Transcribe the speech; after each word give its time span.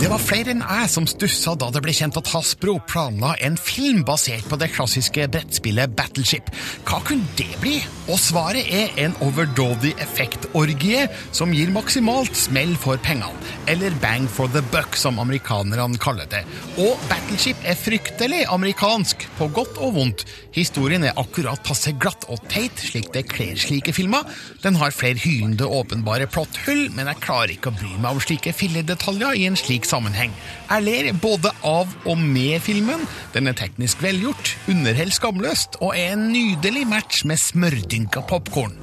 Det 0.00 0.08
var 0.08 0.22
flere 0.22 0.52
enn 0.54 0.62
jeg 0.64 0.88
som 0.88 1.06
stussa 1.10 1.52
da 1.60 1.68
det 1.74 1.82
ble 1.84 1.92
kjent 1.96 2.16
at 2.16 2.30
Hasbro 2.32 2.78
planla 2.88 3.34
en 3.44 3.58
film 3.60 4.00
basert 4.08 4.46
på 4.48 4.56
det 4.60 4.70
klassiske 4.72 5.26
brettspillet 5.34 5.92
Battleship. 5.98 6.48
Hva 6.88 7.02
kunne 7.04 7.28
det 7.36 7.50
bli? 7.60 7.76
Og 8.06 8.16
svaret 8.22 8.70
er 8.72 8.94
en 9.04 9.16
overdådig 9.26 9.92
effektorgie 10.00 11.06
som 11.34 11.52
gir 11.52 11.72
maksimalt 11.74 12.38
smell 12.38 12.72
for 12.80 12.96
pengene. 13.04 13.36
Eller 13.68 13.92
bang 14.00 14.28
for 14.30 14.48
the 14.54 14.62
buck, 14.72 14.96
som 14.96 15.18
amerikanerne 15.20 15.98
kaller 16.00 16.28
det. 16.30 16.44
Og 16.80 16.96
Battleship 17.10 17.60
er 17.66 17.76
fryktelig 17.76 18.44
amerikansk, 18.52 19.26
på 19.36 19.50
godt 19.52 19.76
og 19.82 19.96
vondt. 19.98 20.24
Historien 20.56 21.04
er 21.04 21.18
akkurat 21.20 21.60
passe 21.66 21.92
glatt 22.00 22.24
og 22.32 22.40
teit, 22.48 22.78
slik 22.80 23.12
det 23.12 23.26
kler 23.32 23.58
slike 23.60 23.92
filmer. 23.96 24.24
Den 24.62 24.78
har 24.80 24.94
flere 24.94 25.20
hylende 25.20 25.66
åpenbare 25.66 26.30
plotthull, 26.46 26.90
men 26.94 27.08
jeg 27.10 27.22
klarer 27.22 27.54
ikke 27.54 27.70
å 27.70 27.76
bry 27.76 27.92
meg 28.00 28.16
om 28.16 28.20
slike 28.22 28.52
filledetaljer 28.56 29.36
i 29.36 29.46
en 29.48 29.58
slik 29.58 29.86
sammenheng. 29.86 30.32
Jeg 30.70 30.84
ler 30.84 31.12
både 31.20 31.52
av 31.66 31.90
og 32.06 32.18
med 32.18 32.60
filmen. 32.62 33.06
Den 33.34 33.48
er 33.48 33.56
teknisk 33.56 34.02
velgjort, 34.02 34.56
underholder 34.68 35.14
skamløst 35.14 35.78
og 35.80 35.94
er 35.96 36.14
en 36.14 36.30
nydelig 36.32 36.86
match 36.88 37.24
med 37.24 37.40
smørdynka 37.40 38.24
popkorn. 38.28 38.76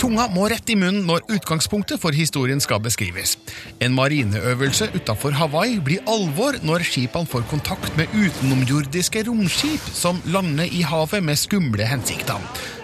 Tunga 0.00 0.26
må 0.32 0.46
rett 0.50 0.70
i 0.72 0.76
munnen 0.78 1.04
når 1.08 1.24
utgangspunktet 1.36 2.00
for 2.02 2.16
historien 2.16 2.60
skal 2.62 2.82
beskrives. 2.82 3.36
En 3.84 3.94
marineøvelse 3.96 4.90
utafor 4.96 5.36
Hawaii 5.38 5.80
blir 5.84 6.04
alvor 6.10 6.58
når 6.66 6.86
skipene 6.88 7.28
får 7.30 7.46
kontakt 7.50 7.94
med 7.98 8.10
utenomjordiske 8.14 9.26
romskip 9.28 9.92
som 9.94 10.22
lander 10.26 10.70
i 10.70 10.82
havet 10.86 11.24
med 11.24 11.38
skumle 11.40 11.86
hensikter. 11.88 12.40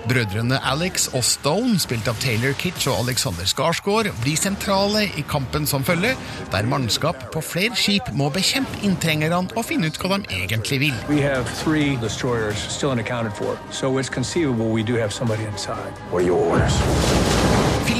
Brødrene 0.08 0.58
Alex 0.64 1.08
og 1.14 1.24
Stone, 1.24 1.78
spilt 1.82 2.08
av 2.08 2.16
Taylor 2.22 2.54
Kitsch 2.58 2.88
og 2.88 3.02
Alexander 3.04 3.48
Skarsgård, 3.48 4.10
blir 4.22 4.38
sentrale 4.40 5.04
i 5.20 5.24
kampen 5.28 5.66
som 5.66 5.84
følger, 5.84 6.16
der 6.52 6.68
mannskap 6.70 7.26
på 7.34 7.42
flere 7.44 7.76
skip 7.76 8.12
må 8.16 8.30
bekjempe 8.32 8.80
inntrengerne 8.86 9.42
og 9.56 9.64
finne 9.68 9.90
ut 9.90 10.00
hva 10.00 10.20
de 10.20 10.42
egentlig 10.42 10.80
vil. 10.86 10.96
We 11.08 11.20
have 11.22 11.44
three 11.64 11.96
destroyers 12.00 12.58
still 12.68 12.90
unaccounted 12.90 13.32
for, 13.36 13.58
so 13.70 13.98
it's 13.98 14.10
conceivable 14.10 14.70
we 14.70 14.82
do 14.82 14.96
have 14.96 15.12
somebody 15.12 15.44
inside. 15.44 15.92
What 16.10 16.22
are 16.22 16.26
your 16.26 16.40
orders? 16.52 17.49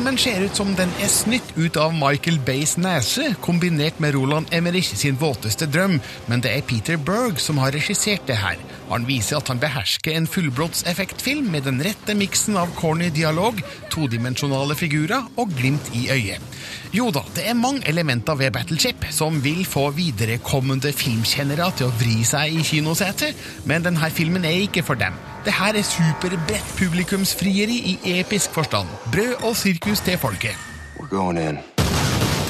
Filmen 0.01 0.17
ser 0.17 0.41
ut 0.41 0.57
som 0.57 0.71
den 0.73 0.89
er 1.05 1.11
snytt 1.13 1.51
ut 1.61 1.77
av 1.77 1.91
Michael 1.93 2.39
Bays 2.41 2.79
nese, 2.81 3.35
kombinert 3.45 3.99
med 4.01 4.15
Roland 4.15 4.49
Emmerich 4.57 4.95
sin 4.97 5.19
våteste 5.21 5.67
drøm, 5.69 5.99
men 6.25 6.41
det 6.41 6.55
er 6.57 6.63
Peter 6.65 6.97
Berg 6.97 7.37
som 7.37 7.59
har 7.61 7.75
regissert 7.77 8.25
det 8.25 8.39
her. 8.41 8.57
Han 8.89 9.05
viser 9.05 9.37
at 9.37 9.51
han 9.53 9.61
behersker 9.61 10.17
en 10.17 10.25
fullblods-effektfilm 10.25 11.51
med 11.53 11.69
den 11.69 11.83
rette 11.85 12.17
miksen 12.17 12.57
av 12.57 12.73
corny 12.79 13.11
dialog, 13.13 13.61
todimensjonale 13.93 14.73
figurer 14.81 15.29
og 15.37 15.53
glimt 15.59 15.93
i 15.93 16.07
øyet. 16.15 16.57
Jo 16.97 17.11
da, 17.13 17.21
det 17.37 17.45
er 17.51 17.61
mange 17.61 17.85
elementer 17.93 18.41
ved 18.41 18.55
Battleship 18.57 19.05
som 19.13 19.37
vil 19.45 19.67
få 19.69 19.91
viderekommende 20.01 20.95
filmkjennere 20.97 21.69
til 21.77 21.91
å 21.91 21.99
vri 22.01 22.23
seg 22.25 22.57
i 22.57 22.65
kinosetet, 22.65 23.37
men 23.69 23.85
denne 23.85 24.09
filmen 24.17 24.49
er 24.49 24.63
ikke 24.65 24.87
for 24.89 24.97
dem. 24.97 25.21
Det 25.45 25.53
her 25.53 25.73
er 25.73 25.83
superbredt 25.83 26.75
publikumsfrieri 26.79 27.99
i 28.05 28.21
episk 28.21 28.51
forstand. 28.51 28.89
Brød 29.13 29.35
og 29.49 29.57
sirkus 29.57 30.01
til 30.01 30.19
folket. 30.19 30.57
We're 30.99 31.09
going 31.09 31.39
in. 31.49 31.70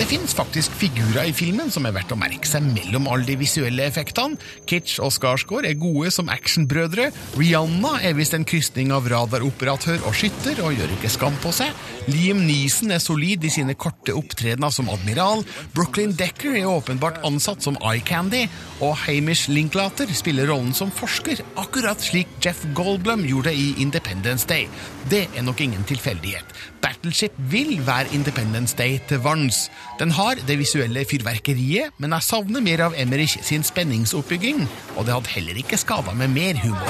Det 0.00 0.06
fins 0.08 0.32
faktisk 0.32 0.72
figurer 0.80 1.26
i 1.28 1.32
filmen 1.36 1.68
som 1.68 1.84
er 1.84 1.92
verdt 1.92 2.14
å 2.14 2.16
merke 2.16 2.48
seg 2.48 2.64
mellom 2.64 3.04
alle 3.12 3.26
de 3.28 3.34
visuelle 3.36 3.84
effektene. 3.84 4.38
Kitsch 4.64 4.96
og 5.04 5.12
Skarsgård 5.12 5.66
er 5.68 5.76
gode 5.76 6.08
som 6.14 6.30
actionbrødre. 6.32 7.10
Rihanna 7.36 7.98
er 8.08 8.16
visst 8.16 8.32
en 8.32 8.46
krysning 8.48 8.94
av 8.96 9.10
radaroperatør 9.12 10.06
og 10.08 10.16
skytter 10.16 10.62
og 10.64 10.72
gjør 10.72 10.94
ikke 10.94 11.10
skam 11.12 11.36
på 11.44 11.52
seg. 11.52 11.76
Liam 12.08 12.40
Neeson 12.46 12.94
er 12.96 13.02
solid 13.04 13.44
i 13.44 13.52
sine 13.52 13.76
korte 13.76 14.16
opptredener 14.16 14.72
som 14.72 14.88
admiral. 14.88 15.44
Brooklyn 15.76 16.16
Decker 16.16 16.56
er 16.56 16.70
åpenbart 16.72 17.20
ansatt 17.28 17.60
som 17.60 17.76
eye 17.84 18.00
candy. 18.00 18.46
Og 18.80 18.96
Hamish 19.02 19.52
Linklater 19.52 20.08
spiller 20.16 20.48
rollen 20.48 20.72
som 20.72 20.88
forsker, 20.88 21.44
akkurat 21.60 22.00
slik 22.00 22.32
Jeff 22.40 22.64
Goldblum 22.72 23.28
gjorde 23.28 23.52
i 23.52 23.74
Independence 23.84 24.48
Day. 24.48 24.64
Det 25.12 25.26
er 25.36 25.44
nok 25.44 25.60
ingen 25.60 25.84
tilfeldighet. 25.84 26.56
Battleship 26.80 27.36
vil 27.52 27.76
være 27.84 28.14
Independence 28.16 28.72
Day 28.78 28.96
til 29.08 29.20
vanns. 29.20 29.66
Den 30.00 30.14
har 30.16 30.38
det 30.48 30.54
visuelle 30.56 31.02
fyrverkeriet, 31.04 31.92
men 32.00 32.14
jeg 32.16 32.24
savner 32.24 32.62
mer 32.64 32.86
av 32.86 32.94
Emmerich 32.96 33.34
sin 33.44 33.60
spenningsoppbygging, 33.60 34.62
og 34.96 35.04
det 35.04 35.12
hadde 35.12 35.32
heller 35.34 35.58
ikke 35.60 35.76
skada 35.76 36.14
med 36.16 36.32
mer 36.32 36.56
humor. 36.62 36.88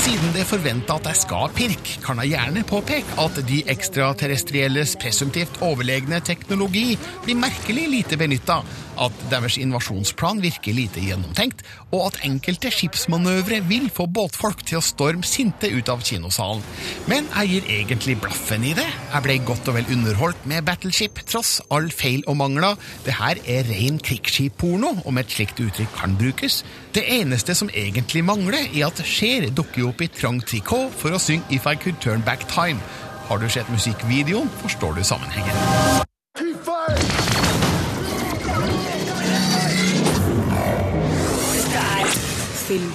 Siden 0.00 0.34
det 0.34 0.42
er 0.42 0.50
forventa 0.50 0.98
at 1.00 1.08
jeg 1.08 1.20
skal 1.22 1.56
pirke, 1.56 1.96
kan 2.04 2.20
jeg 2.20 2.34
gjerne 2.34 2.66
påpeke 2.68 3.16
at 3.24 3.40
de 3.48 3.62
ekstraterrestrielles 3.72 4.98
presumptivt 5.00 5.56
overlegne 5.64 6.20
teknologi 6.20 6.98
blir 7.24 7.40
merkelig 7.40 7.88
lite 7.88 8.20
benytta, 8.20 8.60
at 9.00 9.24
deres 9.30 9.56
invasjonsplan 9.60 10.42
virker 10.42 10.76
lite 10.76 11.02
gjennomtenkt, 11.02 11.64
og 11.90 12.10
at 12.10 12.20
enkelte 12.26 12.70
skipsmanøvre 12.74 13.60
vil 13.68 13.88
få 13.92 14.06
båtfolk 14.10 14.64
til 14.68 14.80
å 14.80 14.84
storme 14.84 15.26
sinte 15.26 15.70
ut 15.72 15.90
av 15.92 16.04
kinosalen. 16.06 16.62
Men 17.10 17.28
jeg 17.32 17.50
gir 17.54 17.70
egentlig 17.78 18.18
blaffen 18.22 18.66
i 18.68 18.74
det. 18.76 18.86
Jeg 18.86 19.26
ble 19.26 19.38
godt 19.48 19.70
og 19.72 19.78
vel 19.78 19.90
underholdt 19.96 20.46
med 20.50 20.66
Battleship, 20.68 21.22
tross 21.30 21.58
all 21.72 21.90
feil 21.94 22.24
og 22.30 22.38
mangler. 22.40 22.78
Det 23.06 23.16
her 23.18 23.40
er 23.46 23.68
ren 23.70 24.00
krigsskipporno, 24.02 24.96
om 25.08 25.20
et 25.20 25.32
slikt 25.32 25.62
uttrykk 25.62 25.96
kan 25.96 26.16
brukes. 26.20 26.60
Det 26.94 27.06
eneste 27.20 27.56
som 27.56 27.72
egentlig 27.72 28.24
mangler, 28.26 28.68
er 28.70 28.88
at 28.90 29.02
Cher 29.06 29.48
dukker 29.54 29.88
opp 29.88 30.04
i 30.04 30.10
trang 30.12 30.42
trikot 30.44 30.94
for 31.00 31.14
å 31.14 31.22
synge 31.22 31.48
If 31.54 31.66
I 31.66 31.76
Could 31.80 32.00
Turn 32.04 32.24
Back 32.26 32.46
Time. 32.50 32.82
Har 33.30 33.38
du 33.38 33.48
sett 33.48 33.68
musikkvideoen, 33.70 34.50
forstår 34.62 34.98
du 34.98 35.04
sammenhengen. 35.06 36.09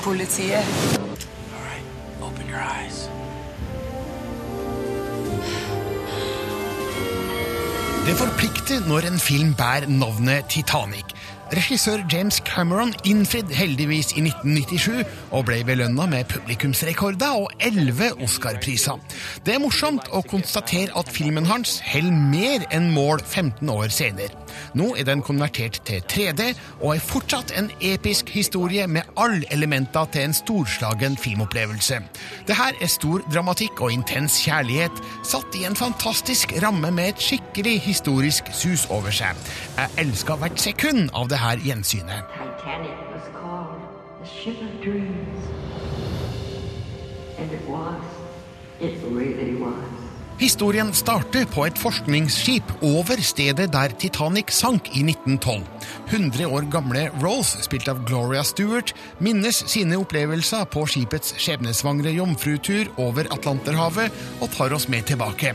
Your. 0.06 0.62
Det 8.06 8.14
forplikter 8.20 8.84
når 8.86 9.08
en 9.10 9.20
film 9.20 9.56
bærer 9.58 9.88
navnet 9.90 10.46
Titanic. 10.50 11.16
Regissør 11.54 12.04
James 12.14 12.36
Cameron 12.46 12.94
innfridde 13.06 13.54
heldigvis 13.58 14.14
i 14.14 14.22
1997 14.22 15.02
og 15.32 15.48
ble 15.50 15.64
belønna 15.66 16.06
med 16.12 16.30
publikumsrekorder 16.30 17.42
og 17.42 17.50
elleve 17.66 18.12
Oscar-priser. 18.22 19.02
Det 19.46 19.58
er 19.58 19.64
morsomt 19.66 20.06
å 20.14 20.22
konstatere 20.22 20.94
at 21.02 21.10
filmen 21.10 21.50
hans 21.50 21.80
holder 21.90 22.22
mer 22.30 22.70
enn 22.70 22.92
mål 22.94 23.26
15 23.26 23.74
år 23.74 23.90
senere. 23.90 24.45
Nå 24.76 24.90
er 25.00 25.06
den 25.08 25.22
konvertert 25.24 25.80
til 25.88 26.04
3D 26.12 26.50
og 26.82 26.90
er 26.96 27.04
fortsatt 27.04 27.54
en 27.56 27.70
episk 27.80 28.30
historie 28.36 28.88
med 28.92 29.08
alle 29.16 29.48
elementer 29.56 30.10
til 30.12 30.28
en 30.28 30.36
storslagen 30.36 31.16
filmopplevelse. 31.18 32.02
Det 32.48 32.58
her 32.60 32.76
er 32.82 32.92
stor 32.92 33.24
dramatikk 33.32 33.82
og 33.82 33.94
intens 33.96 34.42
kjærlighet, 34.44 35.00
satt 35.24 35.56
i 35.56 35.64
en 35.64 35.80
fantastisk 35.80 36.58
ramme 36.64 36.92
med 36.92 37.14
et 37.14 37.24
skikkelig 37.24 37.78
historisk 37.88 38.52
sus 38.52 38.84
over 38.92 39.16
seg. 39.16 39.40
Jeg 39.80 40.06
elska 40.06 40.36
hvert 40.44 40.60
sekund 40.60 41.08
av 41.16 41.32
det 41.32 41.40
her 41.40 41.64
gjensynet. 41.64 42.36
Titanic 42.36 43.00
was 43.16 43.32
called 43.32 43.80
the 44.20 44.28
ship 44.28 44.60
of 44.60 44.76
dreams. 44.84 45.52
And 47.40 47.52
it 47.52 47.64
was. 47.70 48.04
It 48.82 49.00
really 49.08 49.56
was. 49.56 49.95
Historien 50.36 50.90
starter 50.92 51.46
på 51.48 51.64
et 51.64 51.78
forskningsskip 51.80 52.72
over 52.84 53.22
stedet 53.24 53.70
der 53.72 53.94
Titanic 53.96 54.50
sank 54.52 54.90
i 54.92 55.00
1912. 55.08 55.62
100 56.12 56.48
år 56.52 56.66
gamle 56.74 57.06
Rose, 57.22 57.62
spilt 57.64 57.88
av 57.88 58.02
Gloria 58.04 58.42
Stewart, 58.44 58.92
minnes 59.24 59.62
sine 59.72 59.96
opplevelser 60.02 60.66
på 60.74 60.84
skipets 60.92 61.38
skjebnesvangre 61.40 62.12
jomfrutur 62.18 62.92
over 63.00 63.30
Atlanterhavet 63.32 64.12
og 64.44 64.52
tar 64.58 64.76
oss 64.76 64.90
med 64.92 65.08
tilbake. 65.08 65.54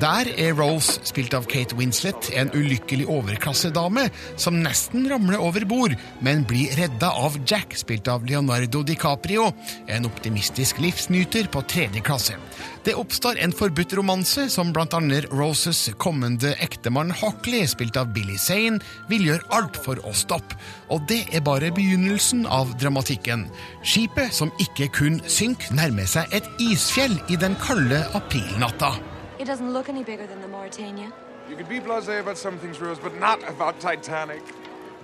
Der 0.00 0.30
er 0.32 0.56
Rose, 0.56 0.96
spilt 1.04 1.36
av 1.36 1.44
Kate 1.50 1.76
Winslet, 1.76 2.30
en 2.32 2.54
ulykkelig 2.56 3.10
overklassedame 3.12 4.06
som 4.40 4.62
nesten 4.64 5.10
ramler 5.12 5.44
over 5.44 5.68
bord, 5.68 5.98
men 6.24 6.46
blir 6.48 6.72
redda 6.80 7.12
av 7.20 7.36
Jack, 7.44 7.76
spilt 7.76 8.08
av 8.08 8.24
Leonardo 8.24 8.80
DiCaprio, 8.80 9.50
en 9.92 10.08
optimistisk 10.08 10.80
livsnyter 10.80 11.52
på 11.52 11.66
tredje 11.68 12.00
klasse. 12.00 12.40
Det 12.82 12.96
oppstår 12.98 13.36
en 13.38 13.52
forbudt 13.54 13.92
romanse 13.94 14.21
som 14.24 14.72
blant 14.72 14.94
annet 14.94 15.26
Roses 15.32 15.90
kommende 15.98 16.52
ektemann 16.62 17.10
Hockley, 17.10 17.66
spilt 17.66 17.96
av 17.96 18.10
Billy 18.14 18.36
Zane, 18.38 18.80
vil 19.10 19.24
gjøre 19.26 19.48
alt 19.56 19.78
for 19.84 20.00
å 20.06 20.12
stoppe. 20.16 20.56
Og 20.92 21.04
det 21.10 21.24
er 21.34 21.42
bare 21.44 21.70
begynnelsen 21.74 22.44
av 22.46 22.70
dramatikken. 22.80 23.46
Skipet, 23.82 24.34
som 24.34 24.52
ikke 24.62 24.88
kun 24.94 25.20
synker, 25.26 25.74
nærmer 25.74 26.06
seg 26.10 26.30
et 26.36 26.48
isfjell 26.62 27.18
i 27.32 27.38
den 27.40 27.56
kalde 27.62 28.02
aprilnatta. 28.14 28.94
It 29.38 29.48
doesn't 29.48 29.72
look 29.72 29.88
any 29.88 30.04
bigger 30.04 30.26
than 30.26 30.40
the 30.40 30.48
Mauritania. 30.48 31.10
You 31.48 31.56
could 31.56 31.68
be 31.68 31.80
blasé 31.80 32.20
about 32.20 32.38
some 32.38 32.58
things, 32.58 32.80
Rose, 32.80 32.98
but 32.98 33.18
not 33.18 33.42
about 33.48 33.80
Titanic. 33.80 34.42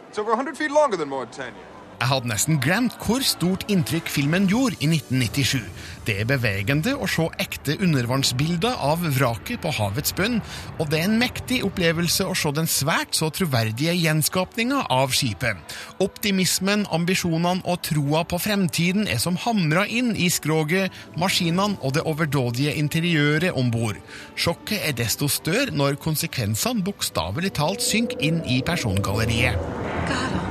It's 0.09 0.19
over 0.19 0.31
100 0.31 0.57
feet 0.57 0.71
longer 0.71 0.97
than 0.97 1.09
Mauritania. 1.09 1.65
Jeg 1.99 2.13
hadde 2.13 2.31
nesten 2.31 2.61
glemt 2.63 2.95
hvor 3.03 3.25
stort 3.27 3.65
inntrykk 3.73 4.07
filmen 4.13 4.45
gjorde 4.47 4.77
i 4.79 4.87
1997. 4.87 5.65
Det 6.07 6.15
er 6.23 6.29
bevegende 6.31 6.93
å 6.95 7.09
se 7.11 7.25
ekte 7.43 7.75
undervannsbilder 7.83 8.77
av 8.87 9.03
vraket 9.17 9.59
på 9.65 9.73
havets 9.75 10.15
bunn, 10.15 10.37
og 10.79 10.93
det 10.93 11.01
er 11.01 11.09
en 11.09 11.19
mektig 11.19 11.59
opplevelse 11.67 12.23
å 12.23 12.37
se 12.39 12.53
den 12.55 12.71
svært 12.71 13.19
så 13.19 13.33
troverdige 13.35 13.97
gjenskapninga 13.99 14.85
av 14.95 15.11
skipet. 15.17 15.59
Optimismen, 16.05 16.87
ambisjonene 16.95 17.67
og 17.67 17.83
troa 17.91 18.23
på 18.31 18.39
fremtiden 18.47 19.11
er 19.11 19.19
som 19.19 19.41
hamra 19.43 19.83
inn 19.91 20.15
i 20.15 20.31
skroget, 20.31 20.95
maskinene 21.19 21.83
og 21.83 21.97
det 21.99 22.07
overdådige 22.07 22.77
interiøret 22.79 23.59
om 23.59 23.73
bord. 23.75 23.99
Sjokket 24.39 24.87
er 24.87 24.95
desto 25.03 25.27
større 25.27 25.75
når 25.75 25.99
konsekvensene 26.05 26.87
bokstavelig 26.87 27.57
talt 27.59 27.83
synker 27.83 28.23
inn 28.23 28.39
i 28.47 28.63
persongalleriet. 28.63 29.59
God. 30.07 30.48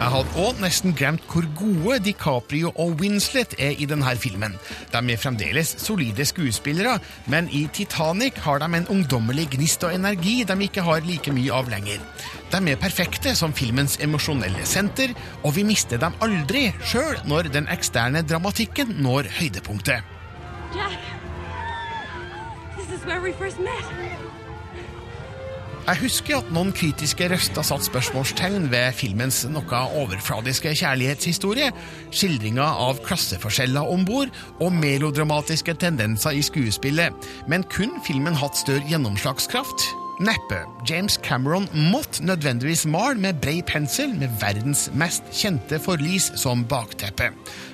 Jeg 0.00 0.08
hadde 0.14 0.40
òg 0.40 0.60
nesten 0.62 0.94
glemt 0.96 1.26
hvor 1.28 1.44
gode 1.58 1.98
DiCaprio 2.06 2.70
og 2.80 2.94
Winslet 3.02 3.52
er 3.60 3.74
i 3.76 3.84
denne 3.84 4.14
filmen. 4.16 4.54
De 4.94 4.96
er 4.96 5.20
fremdeles 5.20 5.74
solide 5.82 6.24
skuespillere, 6.24 6.94
men 7.28 7.50
i 7.52 7.66
Titanic 7.68 8.40
har 8.46 8.62
de 8.62 8.70
en 8.78 8.88
ungdommelig 8.94 9.50
gnist 9.52 9.84
og 9.84 9.92
energi 9.92 10.38
de 10.48 10.56
ikke 10.64 10.86
har 10.86 11.04
like 11.04 11.34
mye 11.36 11.52
av 11.52 11.68
lenger. 11.68 12.00
De 12.48 12.62
er 12.72 12.80
perfekte 12.80 13.34
som 13.36 13.52
filmens 13.52 13.98
emosjonelle 14.00 14.64
senter, 14.64 15.12
og 15.44 15.52
vi 15.58 15.66
mister 15.68 16.00
dem 16.00 16.16
aldri, 16.24 16.70
sjøl 16.80 17.20
når 17.28 17.52
den 17.52 17.68
eksterne 17.68 18.24
dramatikken 18.24 18.96
når 19.04 19.28
høydepunktet. 19.36 20.00
Jack, 20.72 20.96
this 22.78 22.88
is 22.88 23.04
where 23.04 23.20
we 23.20 23.36
first 23.36 23.60
met. 23.60 24.29
Jeg 25.86 25.98
husker 26.02 26.36
at 26.38 26.50
noen 26.54 26.70
kritiske 26.76 27.26
røster 27.32 27.64
satte 27.66 27.88
spørsmålstegn 27.88 28.68
ved 28.70 28.92
filmens 28.94 29.40
noe 29.50 29.80
overfladiske 30.02 30.74
kjærlighetshistorie, 30.82 31.70
skildringa 32.12 32.66
av 32.84 33.00
klasseforskjeller 33.06 33.88
om 33.94 34.04
bord 34.06 34.30
og 34.60 34.76
melodramatiske 34.76 35.74
tendenser 35.80 36.36
i 36.36 36.44
skuespillet, 36.46 37.32
men 37.48 37.66
kun 37.72 37.96
filmen 38.06 38.38
hatt 38.38 38.60
større 38.60 38.86
gjennomslagskraft? 38.92 39.88
Neppe. 40.20 40.58
James 40.90 41.20
Cameron 41.22 41.68
måtte 41.92 42.24
nødvendigvis 42.24 42.86
male 42.86 43.20
med 43.20 43.34
brei 43.40 43.62
pensel 43.66 44.12
med 44.18 44.28
verdens 44.40 44.90
mest 44.94 45.24
kjente 45.32 45.78
forlis 45.80 46.26
som 46.36 46.64
bakteppe. 46.68 47.30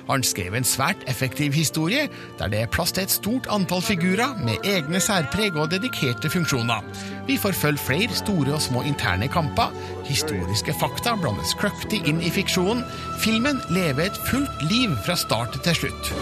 Han 0.07 0.23
skrev 0.23 0.55
en 0.55 0.63
svært 0.63 1.03
effektiv 1.11 1.51
historie, 1.53 2.07
der 2.39 2.47
det 2.47 2.61
er 2.61 2.71
plass 2.71 2.95
til 2.95 3.03
et 3.03 3.11
stort 3.11 3.51
antall 3.51 3.83
figurer 3.83 4.39
med 4.47 4.63
egne 4.63 5.03
særpreg 5.03 5.59
og 5.59 5.71
dedikerte 5.75 6.31
funksjoner. 6.31 6.87
Vi 7.27 7.35
får 7.37 7.51
følge 7.51 7.83
flere 7.83 8.15
store 8.15 8.55
og 8.55 8.61
små 8.61 8.81
interne 8.87 9.27
kamper. 9.27 9.75
Historiske 10.07 10.75
fakta 10.79 11.17
blandes 11.19 11.51
kløktig 11.59 12.05
inn 12.07 12.23
i 12.23 12.31
fiksjonen. 12.31 12.85
Filmen 13.19 13.59
lever 13.69 14.07
et 14.07 14.23
fullt 14.31 14.69
liv 14.71 14.95
fra 15.03 15.19
start 15.19 15.59
til 15.67 15.81
slutt. 15.83 16.13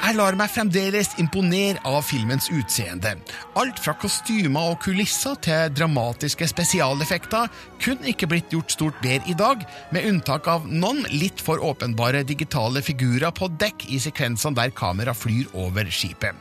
Jeg 0.00 0.16
lar 0.16 0.32
meg 0.38 0.48
fremdeles 0.48 1.10
imponere 1.20 1.82
av 1.84 2.00
filmens 2.08 2.46
utseende. 2.56 3.12
Alt 3.60 3.82
fra 3.84 3.92
kostymer 4.00 4.72
og 4.72 4.78
kulisser 4.80 5.36
til 5.44 5.74
dramatiske 5.76 6.48
spesialeffekter 6.48 7.50
kunne 7.84 8.08
ikke 8.08 8.30
blitt 8.30 8.48
gjort 8.54 8.72
stort 8.72 9.00
bedre 9.04 9.28
i 9.28 9.36
dag, 9.36 9.60
med 9.92 10.06
unntak 10.08 10.48
av 10.48 10.64
noen 10.66 11.04
litt 11.12 11.42
for 11.44 11.60
åpenbare 11.60 12.24
digitale 12.24 12.80
figurer 12.82 13.34
på 13.36 13.50
dekk 13.60 13.90
i 13.92 14.00
sekvensene 14.00 14.56
der 14.56 14.72
kamera 14.72 15.12
flyr 15.14 15.52
over 15.52 15.92
skipet. 15.92 16.32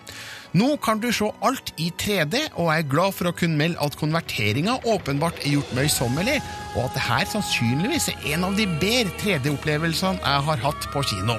Nå 0.56 0.78
kan 0.82 1.02
du 1.04 1.12
se 1.14 1.28
alt 1.46 1.74
i 1.78 1.92
3D, 2.00 2.40
og 2.56 2.72
jeg 2.72 2.86
er 2.86 2.92
glad 2.96 3.14
for 3.14 3.30
å 3.30 3.36
kunne 3.38 3.60
melde 3.60 3.84
at 3.86 3.98
konverteringa 4.00 4.80
åpenbart 4.88 5.44
er 5.44 5.60
gjort 5.60 5.76
møysommelig, 5.78 6.40
og 6.78 6.88
at 6.88 6.96
dette 6.96 7.20
sannsynligvis 7.36 8.08
er 8.16 8.32
en 8.34 8.48
av 8.48 8.56
de 8.58 8.66
bedre 8.80 9.14
3D-opplevelsene 9.20 10.24
jeg 10.24 10.48
har 10.48 10.64
hatt 10.64 10.90
på 10.96 11.04
kino. 11.12 11.38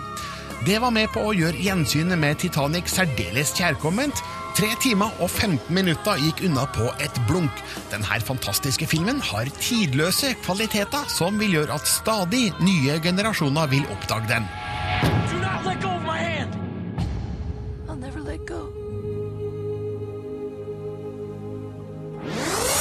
Det 0.66 0.76
var 0.76 0.90
med 0.92 1.08
på 1.08 1.22
å 1.24 1.32
gjøre 1.32 1.56
gjensynet 1.56 2.20
med 2.20 2.36
Titanic 2.42 2.90
særdeles 2.92 3.54
kjærkomment. 3.56 4.18
Tre 4.58 4.68
timer 4.82 5.14
og 5.22 5.30
15 5.30 5.72
minutter 5.72 6.20
gikk 6.20 6.42
unna 6.44 6.66
på 6.74 6.90
et 7.00 7.16
blunk. 7.30 7.62
Denne 7.88 8.18
fantastiske 8.26 8.84
filmen 8.90 9.22
har 9.24 9.48
tidløse 9.56 10.34
kvaliteter 10.44 11.08
som 11.08 11.40
vil 11.40 11.56
gjøre 11.56 11.78
at 11.80 11.88
stadig 11.88 12.50
nye 12.60 12.98
generasjoner 13.00 13.72
vil 13.72 13.88
oppdage 13.88 14.28
den. 14.28 14.44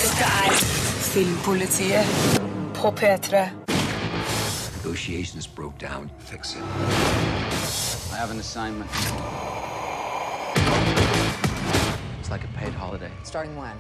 Dette 0.04 0.28
er 0.44 0.62
Filmpolitiet 1.14 2.40
på 2.76 2.92
P3. 3.00 3.48
Negotiations 4.90 5.46
broke 5.46 5.78
down. 5.78 6.10
Fix 6.18 6.56
it. 6.56 6.64
I 8.12 8.18
have 8.18 8.32
an 8.32 8.40
assignment. 8.40 8.90
It's 12.20 12.32
like 12.32 12.44
a 12.44 12.48
paid 12.58 12.74
holiday. 12.74 13.12
Starting 13.24 13.56
when? 13.56 13.78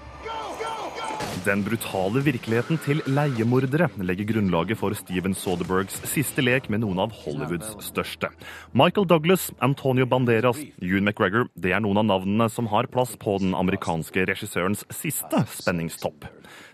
Den 1.45 1.63
brutale 1.63 2.21
virkeligheten 2.21 2.77
til 2.85 3.01
leiemordere 3.07 3.87
legger 3.97 4.27
grunnlaget 4.33 4.77
for 4.77 4.93
Steven 4.93 5.33
Soderbergs 5.33 5.97
siste 6.11 6.45
lek 6.45 6.69
med 6.69 6.83
noen 6.83 7.01
av 7.01 7.15
Hollywoods 7.23 7.73
største. 7.89 8.29
Michael 8.77 9.09
Douglas, 9.09 9.49
Antonio 9.65 10.05
Banderas, 10.05 10.61
Ewan 10.77 11.09
McGregor 11.09 11.49
det 11.57 11.73
er 11.73 11.81
noen 11.81 12.03
av 12.03 12.09
navnene 12.11 12.51
som 12.53 12.69
har 12.69 12.91
plass 12.93 13.17
på 13.17 13.39
den 13.41 13.57
amerikanske 13.57 14.29
regissørens 14.29 14.85
siste 14.93 15.41
spenningstopp. 15.57 16.29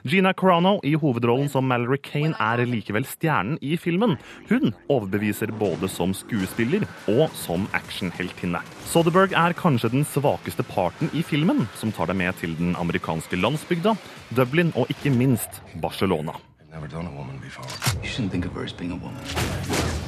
Gina 0.06 0.34
Carano 0.34 0.80
i 0.84 0.94
hovedrollen 0.94 1.48
som 1.50 1.66
Mallory 1.66 1.98
Kane 1.98 2.38
er 2.38 2.62
likevel 2.69 3.07
stjernen 3.10 3.57
i 3.66 3.74
filmen. 3.74 4.13
Hun 4.52 4.75
overbeviser 4.94 5.50
både 5.57 5.90
som 5.90 6.13
skuespiller 6.13 6.86
og 7.10 7.34
som 7.34 7.66
actionheltinne. 7.74 8.62
Soderberg 8.86 9.34
er 9.34 9.57
kanskje 9.57 9.90
den 9.96 10.06
svakeste 10.06 10.62
parten 10.69 11.10
i 11.18 11.25
filmen, 11.25 11.66
som 11.81 11.90
tar 11.90 12.13
deg 12.13 12.22
med 12.22 12.38
til 12.38 12.54
den 12.60 12.78
amerikanske 12.78 13.42
landsbygda, 13.42 13.96
Dublin 14.38 14.69
og 14.78 14.94
ikke 14.94 15.10
minst 15.10 15.63
Barcelona. 15.81 16.38
Never 16.69 16.86
done 16.88 17.10
a 17.10 17.18
woman 17.18 17.42
before. 17.42 17.66
You 18.04 18.10
shouldn't 18.10 18.30
think 18.30 18.46
of 18.46 18.54
her 18.54 18.63
as 18.63 18.74
being 18.74 18.92
a 18.92 19.01
woman. 19.01 20.05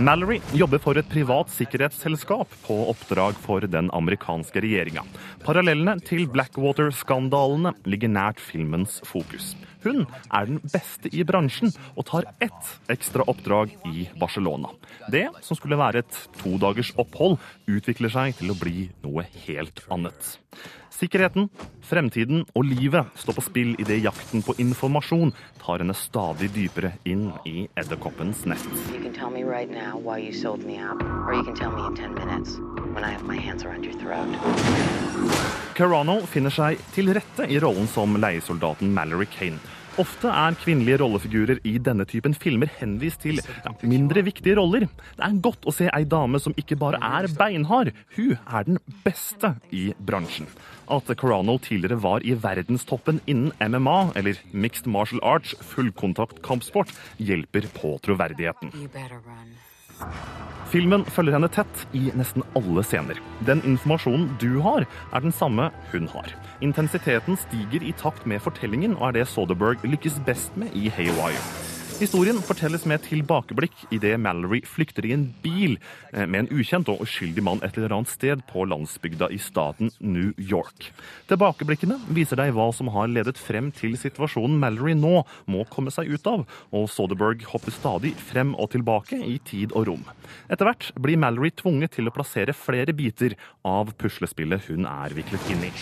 Mallory 0.00 0.38
jobber 0.56 0.80
for 0.80 0.96
et 0.96 1.08
privat 1.10 1.50
sikkerhetsselskap 1.52 2.52
på 2.64 2.76
oppdrag 2.88 3.36
for 3.42 3.66
den 3.68 3.90
amerikanske 3.92 4.62
regjeringa. 4.64 5.02
Parallellene 5.44 5.98
til 6.06 6.24
Blackwater-skandalene 6.30 7.74
ligger 7.84 8.12
nært 8.12 8.40
filmens 8.40 9.00
fokus. 9.04 9.52
Hun 9.84 10.04
er 10.28 10.48
den 10.50 10.60
beste 10.64 11.12
i 11.12 11.24
bransjen 11.26 11.72
og 11.94 12.06
tar 12.10 12.28
ett 12.42 12.74
ekstra 12.92 13.24
oppdrag 13.30 13.72
i 13.88 14.08
Barcelona. 14.20 14.72
Det 15.12 15.28
som 15.46 15.58
skulle 15.58 15.80
være 15.80 16.04
et 16.04 16.20
todagers 16.40 16.92
opphold, 17.00 17.38
utvikler 17.70 18.12
seg 18.12 18.36
til 18.40 18.52
å 18.52 18.58
bli 18.58 18.90
noe 19.04 19.24
helt 19.46 19.84
annet. 19.90 20.36
Sikkerheten, 21.00 21.46
fremtiden 21.86 22.42
og 22.52 22.66
livet 22.68 23.08
står 23.16 23.36
på 23.38 23.44
spill 23.46 23.70
idet 23.80 24.02
jakten 24.04 24.42
på 24.44 24.52
informasjon 24.60 25.30
tar 25.62 25.80
henne 25.80 25.94
stadig 25.96 26.50
dypere 26.52 26.90
inn 27.08 27.30
i 27.48 27.64
edderkoppens 27.80 28.42
nett. 28.50 28.66
You 28.92 29.00
can 29.00 29.14
tell 29.16 29.30
me 29.30 29.44
right 29.46 29.70
now 29.70 29.96
why 29.96 30.18
you 30.20 30.34
sold 30.36 30.66
me 30.66 30.76
out, 30.76 31.00
or 31.24 31.32
you 31.32 31.44
can 31.44 31.56
tell 31.56 31.72
me 31.72 31.86
in 31.86 31.96
10 31.96 32.14
minutes 32.14 32.58
when 32.92 33.04
I 33.04 33.14
have 33.14 33.24
my 33.24 33.38
hands 33.38 33.64
around 33.64 33.84
your 33.84 33.96
throat. 33.96 34.28
Carano 35.78 36.18
finner 36.28 36.52
seg 36.52 36.80
til 36.92 37.14
rette 37.16 37.46
i 37.48 37.56
rollen 37.62 37.88
som 37.88 38.18
leiesoldaten 38.20 38.90
Mallory 38.92 39.30
Kane. 39.32 39.56
Ofte 39.98 40.30
er 40.30 40.54
kvinnelige 40.60 41.00
rollefigurer 41.02 41.58
i 41.66 41.72
denne 41.82 42.04
typen 42.08 42.34
filmer 42.38 42.70
henvist 42.78 43.24
til 43.24 43.40
ja, 43.40 43.72
mindre 43.82 44.22
viktige 44.26 44.54
roller. 44.58 44.86
Det 45.16 45.24
er 45.26 45.40
godt 45.42 45.66
å 45.66 45.74
se 45.74 45.88
ei 45.90 46.04
dame 46.06 46.38
som 46.42 46.54
ikke 46.60 46.78
bare 46.78 47.00
er 47.02 47.26
beinhard, 47.34 47.90
hun 48.14 48.36
er 48.38 48.68
den 48.68 48.78
beste 49.04 49.56
i 49.74 49.90
bransjen. 49.98 50.46
At 50.90 51.10
Carano 51.18 51.58
tidligere 51.62 51.98
var 52.02 52.22
i 52.26 52.36
verdenstoppen 52.38 53.20
innen 53.30 53.50
MMA, 53.58 53.98
eller 54.18 54.38
mixed 54.52 54.86
martial 54.90 55.22
arts, 55.26 55.56
fullkontakt 55.72 56.42
kampsport, 56.46 56.94
hjelper 57.18 57.66
på 57.74 57.96
troverdigheten. 58.06 58.74
Filmen 60.70 61.02
følger 61.10 61.34
henne 61.34 61.48
tett 61.50 61.82
i 61.98 62.12
nesten 62.14 62.44
alle 62.58 62.84
scener. 62.86 63.18
Den 63.48 63.62
informasjonen 63.66 64.28
du 64.38 64.60
har, 64.62 64.86
er 65.10 65.24
den 65.24 65.34
samme 65.34 65.70
hun 65.90 66.06
har. 66.12 66.30
Intensiteten 66.62 67.38
stiger 67.40 67.82
i 67.82 67.90
takt 67.98 68.26
med 68.26 68.42
fortellingen, 68.44 68.94
og 69.00 69.08
er 69.08 69.18
det 69.18 69.28
Soderberg 69.32 69.82
lykkes 69.82 70.20
best 70.28 70.54
med 70.60 70.70
i 70.78 70.86
Haywire. 70.94 71.79
Historien 72.00 72.38
fortelles 72.40 72.86
med 72.88 73.02
tilbakeblikk 73.04 73.82
idet 73.92 74.14
Mallory 74.24 74.62
flykter 74.64 75.04
i 75.04 75.10
en 75.12 75.26
bil 75.44 75.74
eh, 76.14 76.24
med 76.24 76.46
en 76.46 76.46
ukjent 76.56 76.88
og 76.88 77.02
uskyldig 77.04 77.42
mann 77.44 77.58
et 77.60 77.76
eller 77.76 77.92
annet 77.92 78.08
sted 78.08 78.40
på 78.48 78.62
landsbygda 78.64 79.28
i 79.28 79.36
staten 79.36 79.90
New 80.00 80.30
York. 80.40 80.86
Tilbakeblikkene 81.28 81.98
viser 82.08 82.40
deg 82.40 82.54
hva 82.56 82.70
som 82.72 82.88
har 82.94 83.10
ledet 83.12 83.36
frem 83.36 83.68
til 83.76 83.98
situasjonen 84.00 84.56
Mallory 84.62 84.94
nå 84.96 85.26
må 85.52 85.66
komme 85.68 85.92
seg 85.92 86.08
ut 86.08 86.30
av, 86.30 86.46
og 86.72 86.88
Soderberg 86.88 87.44
hopper 87.52 87.76
stadig 87.76 88.14
frem 88.30 88.54
og 88.56 88.72
tilbake 88.72 89.20
i 89.20 89.36
tid 89.44 89.76
og 89.76 89.90
rom. 89.90 90.08
Etter 90.48 90.70
hvert 90.70 90.88
blir 90.96 91.20
Mallory 91.20 91.52
tvunget 91.52 91.98
til 91.98 92.08
å 92.08 92.14
plassere 92.16 92.56
flere 92.56 92.96
biter 92.96 93.36
av 93.68 93.92
puslespillet 94.00 94.70
hun 94.70 94.88
er 94.88 95.12
viklet 95.20 95.52
inn 95.52 95.68
i. 95.68 95.74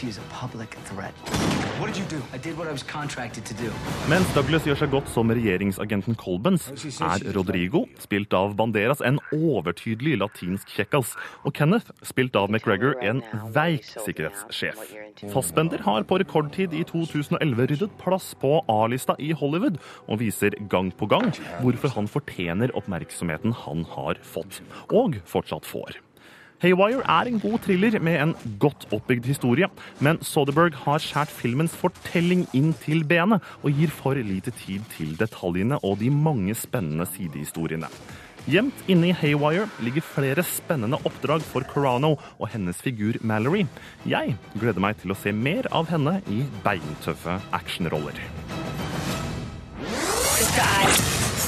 Mens 4.10 4.34
Douglas 4.34 4.66
gjør 4.66 4.82
seg 4.82 4.94
godt 4.98 5.14
som 5.14 5.30
regjeringsagenten 6.08 6.16
Colbens, 6.16 6.68
er 7.00 7.34
Rodrigo, 7.34 7.86
spilt 7.98 8.32
av 8.32 8.54
Banderas, 8.56 9.00
en 9.00 9.18
overtydelig 9.32 10.18
latinsk 10.18 10.68
kjekkas, 10.68 11.14
og 11.44 11.54
Kenneth, 11.54 11.90
spilt 12.02 12.36
av 12.36 12.50
McGregor, 12.50 12.96
en 13.02 13.22
veik 13.52 13.84
sikkerhetssjef. 13.84 14.78
Fassbender 15.32 15.82
har 15.84 16.04
på 16.04 16.18
rekordtid 16.18 16.72
i 16.72 16.84
2011 16.84 17.68
ryddet 17.68 17.96
plass 18.00 18.34
på 18.38 18.62
A-lista 18.68 19.16
i 19.18 19.32
Hollywood, 19.32 19.78
og 20.08 20.20
viser 20.22 20.56
gang 20.68 20.90
på 20.92 21.08
gang 21.08 21.30
hvorfor 21.62 21.94
han 21.96 22.08
fortjener 22.08 22.72
oppmerksomheten 22.78 23.54
han 23.64 23.84
har 23.94 24.20
fått, 24.22 24.62
og 24.92 25.20
fortsatt 25.28 25.66
får. 25.68 25.98
Haywire 26.58 27.04
er 27.06 27.28
en 27.30 27.38
god 27.38 27.60
thriller 27.62 28.00
med 28.02 28.16
en 28.18 28.32
godt 28.58 28.88
oppbygd 28.90 29.28
historie, 29.30 29.68
men 30.02 30.18
Soderberg 30.26 30.74
har 30.74 30.98
skjært 30.98 31.30
filmens 31.30 31.76
fortelling 31.78 32.48
inn 32.56 32.72
til 32.82 33.04
benet 33.06 33.44
og 33.62 33.76
gir 33.78 33.92
for 33.94 34.18
lite 34.18 34.50
tid 34.64 34.82
til 34.96 35.12
detaljene 35.20 35.78
og 35.86 36.00
de 36.00 36.10
mange 36.10 36.56
spennende 36.58 37.06
sidehistoriene. 37.12 37.86
Gjemt 38.48 38.80
inne 38.90 39.10
i 39.10 39.14
Haywire 39.20 39.68
ligger 39.84 40.02
flere 40.02 40.42
spennende 40.42 40.98
oppdrag 41.06 41.44
for 41.46 41.62
Corano 41.68 42.16
og 42.16 42.50
hennes 42.50 42.80
figur 42.82 43.20
Mallory. 43.22 43.62
Jeg 44.08 44.34
gleder 44.58 44.82
meg 44.82 44.98
til 44.98 45.14
å 45.14 45.18
se 45.20 45.30
mer 45.30 45.68
av 45.70 45.86
henne 45.92 46.16
i 46.32 46.40
beintøffe 46.64 47.38
actionroller. 47.54 48.18
Dette 49.78 50.66
er 50.82 50.98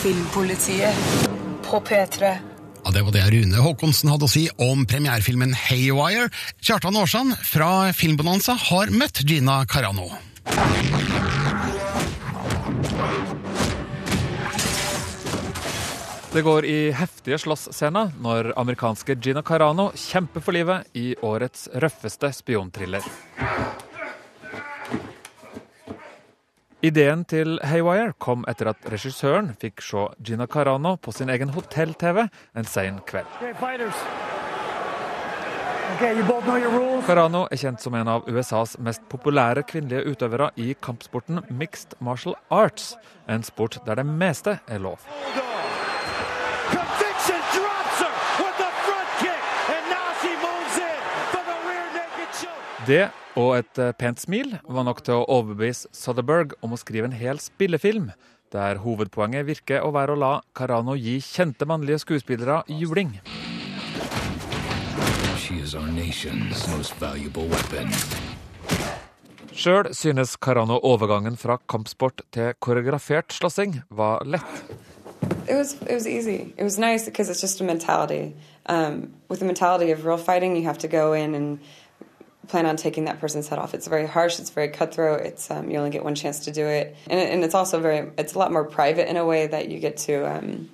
Filmpolitiet 0.01 1.03
på 1.67 1.83
P3. 1.89 2.50
Det 2.91 3.03
var 3.03 3.13
det 3.13 3.31
Rune 3.31 3.61
Håkonsen 3.63 4.11
hadde 4.11 4.27
å 4.27 4.31
si 4.31 4.49
om 4.59 4.83
premierefilmen 4.89 5.53
Haywire. 5.55 6.27
Kjartan 6.59 6.97
Aarsand 6.99 7.37
fra 7.47 7.93
Filmbonanza 7.95 8.57
har 8.59 8.91
møtt 8.91 9.23
Gina 9.23 9.61
Carano. 9.71 10.09
Det 16.35 16.43
går 16.47 16.67
i 16.67 16.79
heftige 16.95 17.39
slåssscener 17.43 18.11
når 18.23 18.53
amerikanske 18.59 19.17
Gina 19.23 19.43
Carano 19.47 19.91
kjemper 19.95 20.43
for 20.43 20.55
livet 20.59 20.91
i 20.99 21.13
årets 21.27 21.69
røffeste 21.75 22.33
spionthriller. 22.35 23.07
Ideen 26.81 27.27
til 27.29 27.59
Haywire 27.69 28.15
kom 28.25 28.47
etter 28.49 28.71
at 28.71 28.87
regissøren 28.89 29.51
fikk 29.61 29.83
se 29.85 30.07
Gina 30.25 30.47
Carano 30.49 30.95
på 30.97 31.13
sin 31.13 31.29
egen 31.29 31.53
hotell-TV 31.53 32.23
en 32.57 32.65
sen 32.65 33.03
kveld. 33.05 33.29
Carano 37.05 37.45
er 37.53 37.61
kjent 37.61 37.85
som 37.85 37.99
en 38.01 38.09
av 38.09 38.25
USAs 38.25 38.79
mest 38.81 39.05
populære 39.13 39.67
kvinnelige 39.69 40.15
utøvere 40.15 40.49
i 40.57 40.73
kampsporten 40.81 41.43
mixed 41.53 41.99
martial 42.01 42.39
arts, 42.49 42.95
en 43.29 43.45
sport 43.45 43.77
der 43.85 44.01
det 44.01 44.07
meste 44.09 44.57
er 44.65 44.81
lov. 44.81 45.05
Det 52.89 53.11
og 53.39 53.53
et 53.61 53.79
eh, 53.79 53.93
pent 53.95 54.19
smil 54.19 54.57
var 54.67 54.87
nok 54.87 55.05
til 55.07 55.21
å 55.21 55.27
overbevise 55.31 55.91
Soderberg 55.95 56.57
om 56.65 56.75
å 56.75 56.81
skrive 56.81 57.07
en 57.07 57.15
hel 57.15 57.39
spillefilm, 57.43 58.11
der 58.51 58.81
hovedpoenget 58.83 59.47
virker 59.47 59.87
å 59.87 59.93
være 59.95 60.17
å 60.17 60.19
la 60.19 60.33
Carano 60.57 60.97
gi 60.99 61.21
kjente 61.23 61.69
mannlige 61.69 62.03
skuespillere 62.03 62.63
juling. 62.67 63.21
She 65.39 65.61
is 65.63 65.75
our 65.75 65.87
nation's 65.87 66.67
most 66.77 66.95
valuable 66.99 67.47
weapon. 67.47 67.95
Sjøl 69.55 69.91
synes 69.95 70.37
Carano 70.39 70.79
overgangen 70.83 71.37
fra 71.37 71.59
kampsport 71.69 72.23
til 72.35 72.55
koreografert 72.59 73.35
slåssing 73.35 73.83
var 73.91 74.25
lett. 74.25 74.63
It 75.47 75.55
was 75.55 75.75
it 75.83 75.95
was 75.95 76.07
easy. 76.07 76.55
It 76.57 76.63
was 76.65 76.79
nice 76.79 77.05
because 77.05 77.29
it's 77.29 77.41
just 77.41 77.61
a 77.61 77.65
mentality. 77.65 78.35
Um, 78.67 79.13
with 79.29 79.41
the 79.41 79.45
mentality 79.45 79.91
of 79.91 80.05
real 80.05 80.17
fighting, 80.17 80.57
you 80.57 80.63
have 80.63 80.79
to 80.79 80.89
go 80.89 81.13
in 81.13 81.35
and 81.35 81.59
plan 82.51 82.67
on 82.67 82.77
taking 82.77 83.05
that 83.05 83.21
person's 83.21 83.49
head 83.49 83.59
off. 83.59 83.75
It's 83.75 83.87
very 83.87 84.07
harsh. 84.07 84.39
It's 84.41 84.51
very 84.51 84.69
cutthroat. 84.69 85.21
It's 85.21 85.51
um, 85.51 85.71
you 85.71 85.79
only 85.79 85.91
get 85.91 86.05
one 86.05 86.15
chance 86.15 86.41
to 86.41 86.53
do 86.53 86.67
it, 86.67 86.97
and, 87.09 87.21
and 87.21 87.45
it's 87.45 87.55
also 87.55 87.81
very. 87.81 88.11
It's 88.19 88.35
a 88.35 88.39
lot 88.39 88.53
more 88.53 88.65
private 88.65 89.09
in 89.09 89.17
a 89.17 89.25
way 89.25 89.47
that 89.47 89.69
you 89.69 89.79
get 89.79 89.97
to. 89.99 90.37
Um, 90.37 90.69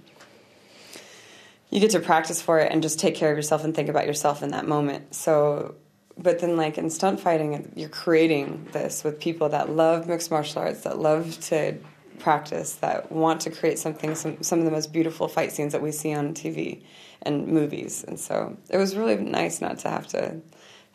you 1.71 1.81
get 1.81 1.91
to 1.91 2.01
practice 2.01 2.41
for 2.41 2.59
it 2.61 2.73
and 2.73 2.83
just 2.83 2.99
take 2.99 3.15
care 3.15 3.31
of 3.31 3.37
yourself 3.37 3.65
and 3.65 3.75
think 3.75 3.89
about 3.89 4.07
yourself 4.07 4.43
in 4.43 4.51
that 4.51 4.67
moment. 4.67 5.15
So, 5.15 5.75
but 6.17 6.39
then 6.39 6.57
like 6.57 6.79
in 6.79 6.91
stunt 6.91 7.21
fighting, 7.21 7.73
you're 7.75 7.89
creating 7.89 8.69
this 8.73 9.05
with 9.05 9.21
people 9.21 9.49
that 9.51 9.71
love 9.71 10.07
mixed 10.07 10.31
martial 10.31 10.63
arts, 10.63 10.83
that 10.83 10.99
love 10.99 11.39
to 11.49 11.77
practice, 12.19 12.75
that 12.77 13.13
want 13.13 13.43
to 13.43 13.51
create 13.51 13.79
something, 13.79 14.15
some, 14.15 14.43
some 14.43 14.61
of 14.61 14.65
the 14.65 14.71
most 14.71 14.93
beautiful 14.93 15.29
fight 15.29 15.53
scenes 15.53 15.73
that 15.73 15.83
we 15.83 15.93
see 15.93 16.15
on 16.15 16.35
TV 16.35 16.83
and 17.23 17.49
movies. 17.49 18.05
And 18.05 18.19
so 18.19 18.57
it 18.71 18.79
was 18.79 18.97
really 18.97 19.17
nice 19.17 19.61
not 19.61 19.79
to 19.81 19.91
have 19.91 20.07
to 20.09 20.41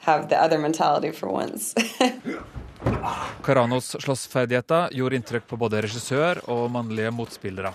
have 0.01 0.29
the 0.29 0.37
other 0.37 0.57
mentality 0.57 1.11
for 1.11 1.29
once. 1.29 1.73
Karanos 3.43 3.95
slåssferdigheter 4.01 4.89
gjorde 4.91 5.15
inntrykk 5.15 5.47
på 5.47 5.57
både 5.57 5.81
regissør 5.85 6.41
og 6.49 6.69
mannlige 6.73 7.11
motspillere. 7.13 7.73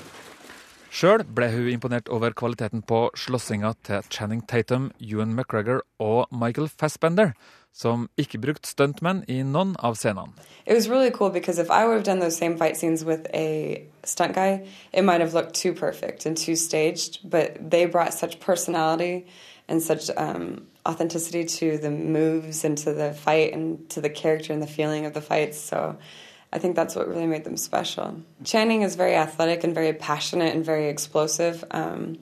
Sjøl 0.91 1.23
ble 1.37 1.51
hun 1.53 1.69
imponert 1.71 2.09
over 2.09 2.33
kvaliteten 2.33 2.83
på 2.87 3.11
slåssinga 3.19 3.75
til 3.87 4.07
Channing 4.11 4.43
Tatum, 4.49 4.91
Ewan 4.99 5.35
McGregor 5.37 5.83
og 6.01 6.27
Michael 6.33 6.71
Fassbender, 6.73 7.35
som 7.77 8.09
ikke 8.17 8.41
brukte 8.41 8.71
stuntmenn 8.71 9.21
i 9.29 9.43
noen 9.45 9.75
av 9.85 9.99
scenene. 10.01 10.33
It 10.65 10.75
was 10.75 10.89
really 10.89 11.11
cool 11.11 11.31
because 11.31 11.59
if 11.59 11.71
I 11.71 11.85
would 11.85 11.95
have 11.95 12.05
done 12.05 12.21
those 12.21 12.37
same 12.37 12.57
fight 12.57 12.77
scenes 12.77 13.05
with 13.05 13.29
a 13.35 13.85
stunt 14.05 14.35
guy, 14.35 14.67
it 14.93 15.05
might 15.05 15.21
have 15.21 15.35
looked 15.35 15.55
too 15.55 15.75
perfect 15.75 16.25
and 16.25 16.37
too 16.37 16.57
staged. 16.57 17.29
But 17.29 17.71
they 17.71 17.85
brought 17.85 18.15
such 18.15 18.41
personality 18.41 19.27
and 19.69 19.83
such 19.83 20.09
um, 20.17 20.67
authenticity 20.87 21.45
to 21.45 21.79
the 21.79 21.91
moves 21.91 22.65
and 22.65 22.79
to 22.79 22.93
the 22.93 23.13
fight 23.13 23.53
and 23.53 23.89
to 23.91 24.01
the 24.01 24.11
character 24.11 24.53
and 24.53 24.63
the 24.63 24.67
feeling 24.67 25.05
of 25.05 25.15
the 25.15 25.21
fights. 25.21 25.59
So 25.59 25.97
I 26.53 26.59
think 26.59 26.77
that's 26.77 26.95
what 26.95 27.09
really 27.09 27.27
made 27.27 27.45
them 27.45 27.57
special. 27.57 28.23
Channing 28.45 28.83
is 28.83 28.95
very 28.95 29.15
athletic 29.15 29.65
and 29.65 29.75
very 29.75 29.93
passionate 29.93 30.55
and 30.55 30.65
very 30.65 30.89
explosive. 30.89 31.65
Um, 31.71 32.19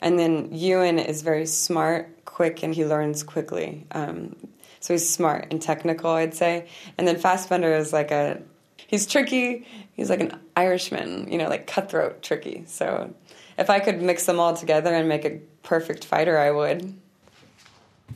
and 0.00 0.18
then 0.18 0.48
Ewan 0.52 0.98
is 0.98 1.22
very 1.22 1.46
smart, 1.46 2.24
quick, 2.24 2.62
and 2.62 2.74
he 2.74 2.84
learns 2.84 3.22
quickly. 3.22 3.86
Um, 3.92 4.36
so 4.80 4.94
he's 4.94 5.08
smart 5.08 5.48
and 5.50 5.62
technical, 5.62 6.10
I'd 6.10 6.34
say. 6.34 6.68
And 6.98 7.06
then 7.06 7.16
Fassbender 7.16 7.74
is 7.74 7.92
like 7.92 8.10
a, 8.10 8.42
he's 8.86 9.06
tricky. 9.06 9.66
He's 9.92 10.10
like 10.10 10.20
an 10.20 10.38
Irishman, 10.56 11.30
you 11.30 11.38
know, 11.38 11.48
like 11.48 11.66
cutthroat 11.66 12.22
tricky. 12.22 12.64
So 12.66 13.14
if 13.58 13.70
I 13.70 13.78
could 13.78 14.02
mix 14.02 14.26
them 14.26 14.40
all 14.40 14.54
together 14.54 14.92
and 14.92 15.08
make 15.08 15.24
a 15.24 15.40
perfect 15.62 16.04
fighter, 16.04 16.36
I 16.36 16.50
would. 16.50 16.94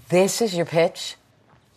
This 0.09 0.41
is 0.41 0.55
your 0.55 0.67
pitch? 0.67 1.17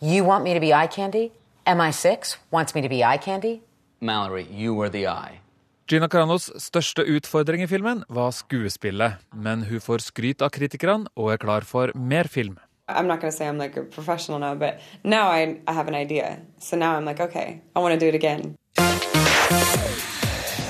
You 0.00 0.22
want 0.22 0.44
me 0.44 0.54
to 0.54 0.60
be 0.60 0.72
eye 0.72 0.86
candy? 0.86 1.32
MI6 1.66 2.36
wants 2.52 2.76
me 2.76 2.80
to 2.82 2.88
be 2.88 3.02
eye 3.02 3.16
candy? 3.16 3.60
Mallory, 4.00 4.46
you 4.48 4.72
were 4.72 4.88
the 4.88 5.08
eye. 5.08 5.40
Gina 5.88 6.06
Caranos 6.08 6.46
største 6.62 7.02
utfordring 7.02 7.62
i 7.62 7.66
filmen 7.66 8.04
var 8.08 8.30
skuespillet, 8.30 9.18
men 9.34 9.64
hun 9.66 9.80
får 9.82 10.04
skryt 10.06 10.42
av 10.46 10.52
kritikerne 10.54 11.10
og 11.16 11.32
er 11.32 11.42
klar 11.42 11.66
for 11.66 11.90
mer 11.94 12.28
film. 12.30 12.56
I'm 12.88 13.08
not 13.08 13.18
going 13.20 13.32
to 13.32 13.36
say 13.36 13.48
I'm 13.48 13.58
like 13.58 13.76
a 13.76 13.82
professional 13.82 14.38
now, 14.38 14.54
but 14.54 14.78
now 15.02 15.26
I, 15.28 15.58
I 15.66 15.72
have 15.72 15.88
an 15.88 15.96
idea. 15.96 16.38
So 16.60 16.76
now 16.76 16.94
I'm 16.96 17.04
like, 17.04 17.18
okay, 17.20 17.62
I 17.74 17.80
want 17.80 17.98
to 17.98 17.98
do 17.98 18.06
it 18.06 18.14
again. 18.14 18.54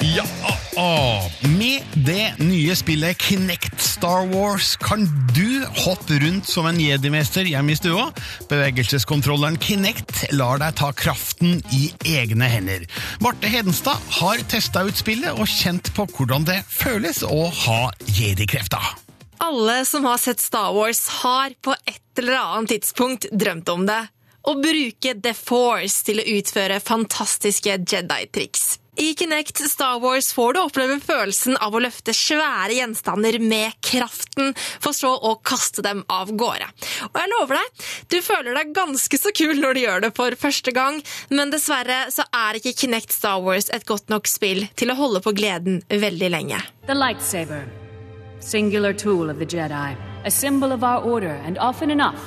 Ja, 0.00 0.24
ah, 0.80 1.30
Med 1.58 1.82
det 1.94 2.34
nye 2.38 2.76
spillet 2.76 3.22
Kinect 3.22 3.80
Star 3.80 4.26
Wars 4.32 4.76
kan 4.80 5.04
du 5.34 5.64
hoppe 5.84 6.18
rundt 6.22 6.48
som 6.48 6.66
en 6.66 6.80
jedimester 6.80 7.44
hjemme 7.44 7.74
i 7.74 7.78
stua. 7.78 8.06
Bevegelseskontrolleren 8.48 9.58
Kinect 9.60 10.24
lar 10.32 10.60
deg 10.62 10.78
ta 10.80 10.90
kraften 10.96 11.60
i 11.76 11.90
egne 12.16 12.48
hender. 12.48 12.86
Marte 13.20 13.50
Hedenstad 13.50 14.00
har 14.20 14.40
testa 14.50 14.84
ut 14.86 14.96
spillet 14.96 15.36
og 15.36 15.50
kjent 15.50 15.92
på 15.96 16.08
hvordan 16.14 16.48
det 16.48 16.62
føles 16.70 17.22
å 17.26 17.50
ha 17.66 17.80
jedikrefter. 18.16 18.94
Alle 19.40 19.84
som 19.88 20.04
har 20.04 20.18
sett 20.20 20.40
Star 20.40 20.72
Wars, 20.76 21.06
har 21.22 21.54
på 21.64 21.72
et 21.88 22.20
eller 22.20 22.36
annet 22.40 22.74
tidspunkt 22.74 23.28
drømt 23.32 23.68
om 23.72 23.86
det. 23.88 24.02
Å 24.48 24.56
bruke 24.56 25.14
The 25.20 25.32
Force 25.36 26.04
til 26.04 26.20
å 26.20 26.28
utføre 26.38 26.80
fantastiske 26.80 27.78
Jedi-triks. 27.84 28.78
I 29.00 29.14
Kinect 29.14 29.70
Star 29.70 30.00
Wars 30.00 30.32
får 30.32 30.52
du 30.52 30.58
oppleve 30.60 30.98
følelsen 31.00 31.56
av 31.56 31.72
å 31.72 31.80
løfte 31.80 32.12
svære 32.12 32.74
gjenstander 32.76 33.38
med 33.40 33.72
kraften, 33.80 34.52
for 34.76 34.92
så 34.92 35.14
å 35.14 35.38
kaste 35.40 35.80
dem 35.86 36.02
av 36.12 36.28
gårde. 36.36 36.68
Og 37.06 37.16
jeg 37.16 37.30
lover 37.32 37.56
deg, 37.56 37.86
du 38.12 38.18
føler 38.20 38.58
deg 38.58 38.74
ganske 38.76 39.20
så 39.22 39.32
kul 39.32 39.56
når 39.62 39.78
du 39.78 39.82
gjør 39.86 40.04
det 40.04 40.12
for 40.20 40.36
første 40.44 40.76
gang, 40.76 41.00
men 41.32 41.48
dessverre 41.48 42.10
så 42.12 42.28
er 42.42 42.60
ikke 42.60 42.74
Kinect 42.82 43.16
Star 43.16 43.40
Wars 43.40 43.72
et 43.72 43.88
godt 43.88 44.12
nok 44.12 44.28
spill 44.28 44.66
til 44.76 44.92
å 44.92 45.00
holde 45.00 45.24
på 45.24 45.32
gleden 45.32 45.80
veldig 45.88 46.32
lenge. 46.36 46.60
The 46.84 47.00
lightsaber, 47.00 47.64
singular 48.44 48.92
tool 48.92 49.32
of 49.32 49.40
the 49.40 49.48
Jedi, 49.48 49.96
a 50.26 50.30
symbol 50.30 50.76
of 50.76 50.84
our 50.84 51.00
order 51.00 51.40
and 51.48 51.56
often 51.56 51.88
enough, 51.88 52.20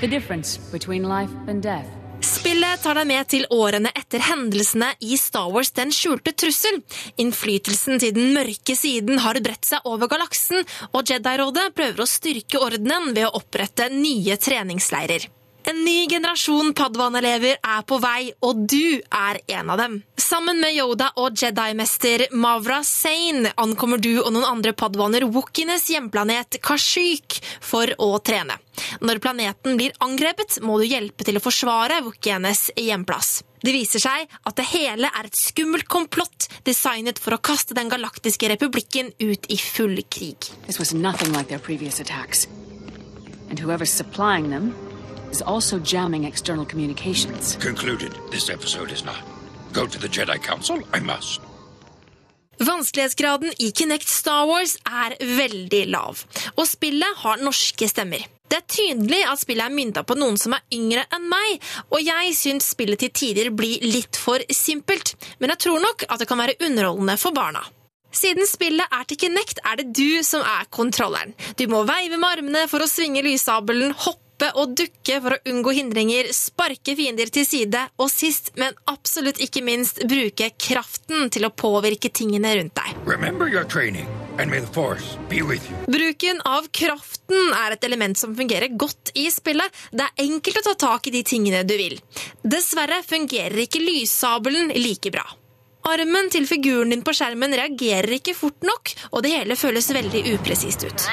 the 0.00 0.08
difference 0.08 0.56
between 0.72 1.04
life 1.04 1.36
and 1.48 1.60
death. 1.62 1.99
Spillet 2.40 2.80
tar 2.80 2.96
deg 2.96 3.04
med 3.04 3.26
til 3.28 3.42
årene 3.52 3.90
etter 3.92 4.22
hendelsene 4.24 4.86
i 5.04 5.18
Star 5.20 5.50
Wars 5.52 5.74
Den 5.76 5.90
skjulte 5.92 6.32
trussel. 6.32 6.78
Innflytelsen 7.20 8.00
til 8.00 8.14
den 8.16 8.30
mørke 8.32 8.76
siden 8.78 9.20
har 9.20 9.36
bredt 9.44 9.68
seg 9.68 9.84
over 9.84 10.08
galaksen, 10.08 10.64
og 10.96 11.12
Jedi-rådet 11.12 11.66
prøver 11.76 12.00
å 12.00 12.08
styrke 12.08 12.62
ordenen 12.64 13.12
ved 13.12 13.26
å 13.28 13.34
opprette 13.42 13.90
nye 13.92 14.38
treningsleirer. 14.40 15.28
En 15.70 15.84
ny 15.84 16.06
generasjon 16.10 16.72
Padwan-elever 16.74 17.60
er 17.62 17.82
på 17.86 18.00
vei, 18.02 18.32
og 18.42 18.64
du 18.66 18.98
er 19.14 19.36
en 19.54 19.68
av 19.70 19.78
dem. 19.78 19.92
Sammen 20.18 20.58
med 20.58 20.74
Yoda 20.74 21.12
og 21.22 21.36
Jedi-mester 21.38 22.24
Mavra 22.34 22.80
Zain 22.82 23.46
ankommer 23.54 24.02
du 24.02 24.16
og 24.16 24.32
noen 24.34 24.48
andre 24.48 24.72
padwaner 24.74 25.28
Wookienes 25.30 25.86
hjemplanet 25.92 26.58
Kashyyyk 26.66 27.38
for 27.62 27.94
å 28.02 28.10
trene. 28.18 28.58
Når 28.98 29.22
planeten 29.22 29.78
blir 29.78 29.94
angrepet, 30.02 30.58
må 30.66 30.80
du 30.80 30.88
hjelpe 30.90 31.28
til 31.28 31.38
å 31.38 31.44
forsvare 31.44 32.02
Wookienes 32.08 32.72
hjemplass. 32.74 33.44
Det 33.62 33.76
viser 33.76 34.02
seg 34.02 34.26
at 34.26 34.58
det 34.58 34.66
hele 34.72 35.06
er 35.06 35.30
et 35.30 35.38
skummelt 35.38 35.86
komplott 35.86 36.50
designet 36.66 37.22
for 37.22 37.38
å 37.38 37.42
kaste 37.46 37.78
Den 37.78 37.94
galaktiske 37.94 38.50
republikken 38.56 39.14
ut 39.22 39.46
i 39.46 39.62
full 39.70 40.02
krig. 40.10 40.50
This 40.66 40.82
was 40.82 40.90
nothing 40.90 41.30
like 41.30 41.46
their 41.46 41.62
previous 41.62 42.02
attacks. 42.02 42.48
And 43.50 43.60
whoever's 43.60 43.94
supplying 43.94 44.50
them 44.50 44.74
is 45.30 45.42
also 45.42 45.78
jamming 45.78 46.24
external 46.24 46.64
communications. 46.64 47.56
Concluded. 47.60 48.12
This 48.30 48.50
episode 48.50 48.92
is 48.92 49.04
not. 49.04 49.22
Go 49.72 49.86
to 49.86 49.98
the 49.98 50.08
Jedi 50.08 50.42
Council? 50.42 50.82
I 50.92 51.00
must. 51.00 51.40
Vanskelighetsgraden 52.60 53.52
i 53.58 53.70
Kinect 53.72 54.08
Star 54.08 54.44
Wars 54.46 54.76
er 54.84 55.14
veldig 55.24 55.86
lav, 55.88 56.18
og 56.60 56.66
spillet 56.68 57.22
har 57.22 57.40
norske 57.40 57.88
stemmer. 57.88 58.26
Det 58.50 58.58
er 58.58 58.66
tydelig 58.68 59.20
at 59.30 59.40
spillet 59.40 59.64
er 59.64 59.72
mynta 59.72 60.02
på 60.04 60.16
noen 60.18 60.36
som 60.36 60.52
er 60.52 60.66
yngre 60.76 61.06
enn 61.08 61.24
meg, 61.30 61.56
og 61.88 62.04
jeg 62.04 62.34
syns 62.36 62.68
spillet 62.74 63.00
til 63.00 63.14
tider 63.16 63.48
blir 63.56 63.80
litt 63.86 64.18
for 64.20 64.44
simpelt, 64.52 65.14
men 65.40 65.54
jeg 65.54 65.64
tror 65.64 65.80
nok 65.80 66.04
at 66.10 66.20
det 66.20 66.28
kan 66.28 66.42
være 66.42 66.58
underholdende 66.66 67.16
for 67.22 67.32
barna. 67.32 67.64
Siden 68.12 68.44
spillet 68.50 68.92
er 68.92 69.06
til 69.08 69.22
Kinect, 69.22 69.62
er 69.64 69.80
det 69.80 69.92
du 69.96 70.20
som 70.26 70.42
er 70.44 70.68
kontrolleren. 70.68 71.32
Du 71.56 71.64
må 71.70 71.86
veive 71.88 72.18
med 72.18 72.28
armene 72.28 72.66
for 72.68 72.84
å 72.84 72.90
svinge 72.90 73.22
lyssabelen, 73.24 73.94
hoppe 73.94 74.29
og 74.56 74.74
dukke 74.78 75.18
for 75.20 75.36
å 75.36 75.40
unngå 75.50 75.74
hindringer, 75.76 76.30
sparke 76.36 76.94
fiender 76.98 77.30
til 77.32 77.46
side, 77.46 77.82
og 78.00 78.10
sist, 78.12 78.52
men 78.60 78.76
absolutt 78.90 79.40
ikke 79.44 79.62
minst, 79.66 80.00
bruke 80.08 80.50
kraften 80.60 81.28
til 81.34 81.46
å 81.48 81.52
påvirke 81.52 82.12
tingene 82.14 82.54
rundt 82.58 82.76
deg. 82.78 83.02
Remember 83.08 83.48
your 83.48 83.64
training, 83.64 84.08
and 84.38 84.50
may 84.50 84.60
the 84.60 84.70
Force 84.72 85.18
be 85.28 85.42
with 85.42 85.66
you. 85.68 85.76
Bruken 85.90 86.40
av 86.48 86.70
kraften 86.72 87.52
er 87.56 87.76
et 87.76 87.84
element 87.84 88.18
som 88.18 88.36
fungerer 88.36 88.72
godt 88.80 89.12
i 89.18 89.28
spillet. 89.34 89.82
Det 89.92 90.06
er 90.06 90.24
enkelt 90.28 90.62
å 90.62 90.66
ta 90.70 90.78
tak 90.86 91.10
i 91.10 91.14
de 91.18 91.24
tingene 91.26 91.64
du 91.66 91.76
vil. 91.80 91.98
Dessverre 92.42 93.02
fungerer 93.06 93.66
ikke 93.66 93.82
lyssabelen 93.82 94.72
like 94.78 95.12
bra. 95.12 95.26
Armen 95.88 96.28
til 96.28 96.44
figuren 96.46 96.92
din 96.92 97.02
på 97.04 97.14
skjermen 97.16 97.54
reagerer 97.56 98.18
ikke 98.18 98.34
fort 98.36 98.66
nok, 98.68 98.92
og 99.16 99.24
det 99.24 99.32
hele 99.32 99.56
føles 99.56 99.88
veldig 99.96 100.24
upresist 100.34 100.84
ut. 100.84 101.06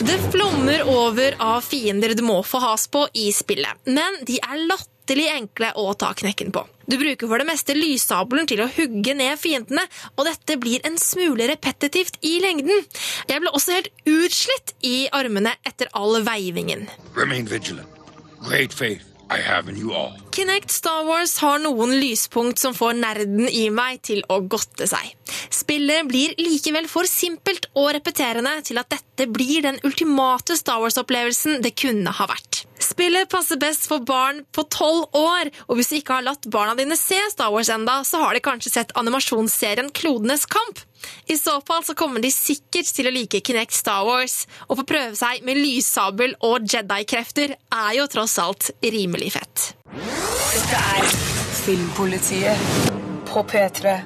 Det 0.00 0.18
flommer 0.32 0.82
over 0.88 1.34
av 1.38 1.60
fiender 1.60 2.14
du 2.14 2.22
må 2.24 2.38
få 2.42 2.58
has 2.62 2.86
på 2.88 3.02
i 3.12 3.26
spillet, 3.36 3.82
men 3.84 4.16
de 4.24 4.38
er 4.40 4.62
latterlig 4.64 5.26
enkle 5.34 5.74
å 5.76 5.90
ta 6.00 6.14
knekken 6.16 6.54
på. 6.56 6.62
Du 6.88 6.96
bruker 6.96 7.28
for 7.28 7.42
det 7.42 7.46
meste 7.50 7.76
lyssabelen 7.76 8.48
til 8.48 8.62
å 8.64 8.70
hugge 8.72 9.12
ned 9.18 9.36
fiendene, 9.42 9.84
og 10.16 10.24
dette 10.30 10.56
blir 10.62 10.80
en 10.88 10.96
smule 11.00 11.50
repetitivt 11.52 12.16
i 12.24 12.38
lengden. 12.40 12.88
Jeg 13.28 13.44
ble 13.44 13.52
også 13.52 13.76
helt 13.76 13.92
utslitt 14.08 14.72
i 14.80 14.96
armene 15.12 15.52
etter 15.68 15.92
all 15.92 16.22
veivingen. 16.24 16.88
Remain 17.18 17.50
vigilant. 17.50 18.00
Great 18.40 18.72
faith 18.72 19.09
I 19.30 19.38
have 19.46 19.70
in 19.70 19.76
you 19.78 19.92
all. 19.94 20.16
Kinect 20.34 20.72
Star 20.74 21.04
Wars 21.06 21.36
har 21.38 21.60
noen 21.62 21.92
lyspunkt 22.00 22.58
som 22.58 22.74
får 22.74 22.96
nerden 22.98 23.46
i 23.46 23.68
meg 23.70 24.00
til 24.08 24.24
å 24.26 24.40
godte 24.50 24.88
seg. 24.90 25.12
Spillet 25.54 26.08
blir 26.10 26.34
likevel 26.40 26.88
for 26.90 27.06
simpelt 27.06 27.68
og 27.78 27.92
repeterende 27.94 28.56
til 28.66 28.80
at 28.82 28.90
dette 28.90 29.28
blir 29.30 29.62
den 29.66 29.78
ultimate 29.86 30.58
Star 30.58 30.82
Wars-opplevelsen 30.82 31.62
det 31.62 31.76
kunne 31.78 32.10
ha 32.10 32.26
vært. 32.30 32.64
Spillet 32.90 33.28
passer 33.30 33.56
best 33.56 33.86
for 33.86 34.02
barn 34.02 34.42
på 34.50 34.64
tolv 34.72 35.14
år, 35.14 35.50
og 35.68 35.78
hvis 35.78 35.92
du 35.92 35.96
ikke 36.00 36.16
har 36.18 36.26
latt 36.26 36.48
barna 36.50 36.74
dine 36.78 36.96
se 36.98 37.18
Star 37.30 37.52
Wars 37.54 37.70
enda, 37.70 38.00
så 38.06 38.18
har 38.24 38.34
de 38.34 38.42
kanskje 38.42 38.72
sett 38.74 38.94
animasjonsserien 38.98 39.92
Klodenes 39.94 40.46
kamp. 40.50 40.82
I 41.30 41.38
så 41.38 41.60
fall 41.66 41.84
så 41.86 41.94
kommer 41.94 42.22
de 42.24 42.32
sikkert 42.34 42.90
til 42.90 43.06
å 43.06 43.14
like 43.14 43.42
Kinect 43.46 43.76
Star 43.78 44.02
Wars, 44.08 44.42
og 44.66 44.80
få 44.82 44.88
prøve 44.90 45.14
seg 45.18 45.46
med 45.46 45.60
lyssabel 45.60 46.34
og 46.46 46.66
Jedi-krefter 46.66 47.54
er 47.54 47.92
jo 48.00 48.10
tross 48.10 48.38
alt 48.42 48.72
rimelig 48.82 49.36
fett. 49.38 49.70
Dette 49.94 50.86
er 50.98 51.12
Filmpolitiet 51.60 52.90
på 53.30 53.46
P3. 53.46 54.00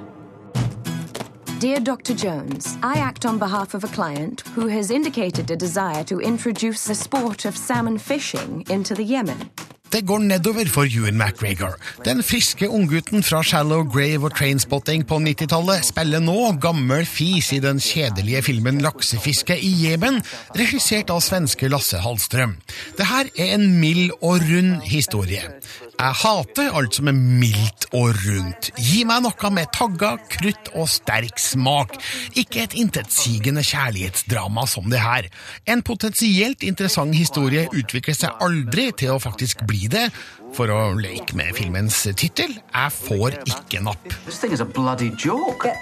Dear 1.61 1.79
Dr. 1.79 2.15
Jones, 2.15 2.77
I 2.83 2.99
act 2.99 3.25
on 3.25 3.39
behalf 3.39 3.75
of 3.75 3.85
a 3.85 3.89
client 3.89 4.41
who 4.55 4.67
has 4.67 4.91
indicated 4.91 5.51
a 5.51 5.57
desire 5.57 6.03
to 6.05 6.21
introduce 6.21 6.85
the 6.85 6.95
sport 6.95 7.45
of 7.45 7.57
salmon 7.57 7.97
fishing 7.97 8.65
into 8.69 8.95
the 8.95 9.05
Yemen. 9.05 9.51
Det 9.95 10.01
går 10.07 10.25
nedover 10.27 10.67
for 10.67 10.91
Ewan 10.91 11.15
McGregor. 11.15 11.77
Den 12.03 12.23
friske 12.27 12.67
unggutten 12.67 13.23
fra 13.23 13.45
Shallow 13.47 13.85
Grave 13.87 14.27
og 14.27 14.35
Trainspotting 14.35 15.05
på 15.07 15.21
90-tallet 15.23 15.87
spiller 15.87 16.19
nå 16.25 16.57
gammel 16.59 17.07
fis 17.07 17.53
i 17.55 17.61
den 17.63 17.79
kjedelige 17.79 18.43
filmen 18.49 18.83
Laksefiske 18.83 19.55
i 19.55 19.71
Jemen, 19.85 20.19
regissert 20.59 21.15
av 21.15 21.23
svenske 21.23 21.71
Lasse 21.71 22.03
Hallstrøm. 22.03 22.57
Det 22.99 23.07
her 23.07 23.31
er 23.39 23.55
en 23.55 23.69
mild 23.79 24.11
og 24.19 24.43
rund 24.43 24.81
historie. 24.83 25.47
Jeg 25.95 26.17
hater 26.25 26.75
alt 26.75 26.97
som 26.99 27.09
er 27.09 27.15
mildt 27.15 27.87
og 27.95 28.17
rundt. 28.25 28.73
Gi 28.83 29.05
meg 29.07 29.23
noe 29.23 29.51
med 29.55 29.71
tagger, 29.75 30.19
krutt 30.33 30.73
og 30.75 30.89
sterk 30.91 31.39
smak. 31.39 31.95
Ikke 32.35 32.65
et 32.65 32.75
intetsigende 32.79 33.63
kjærlighetsdrama 33.65 34.67
som 34.69 34.91
det 34.91 35.05
her. 35.05 35.29
En 35.71 35.85
potensielt 35.87 36.67
interessant 36.67 37.15
historie 37.15 37.69
utvikler 37.71 38.19
seg 38.19 38.43
aldri 38.43 38.89
til 38.99 39.15
å 39.15 39.23
faktisk 39.23 39.63
bli 39.69 39.84
det. 39.93 40.09
For 40.55 40.71
å 40.71 40.93
leke 40.95 41.35
med 41.35 41.51
filmens 41.57 41.97
tittel 42.15 42.53
jeg 42.55 42.93
får 42.95 43.39
ikke 43.43 43.81
napp. 43.83 44.05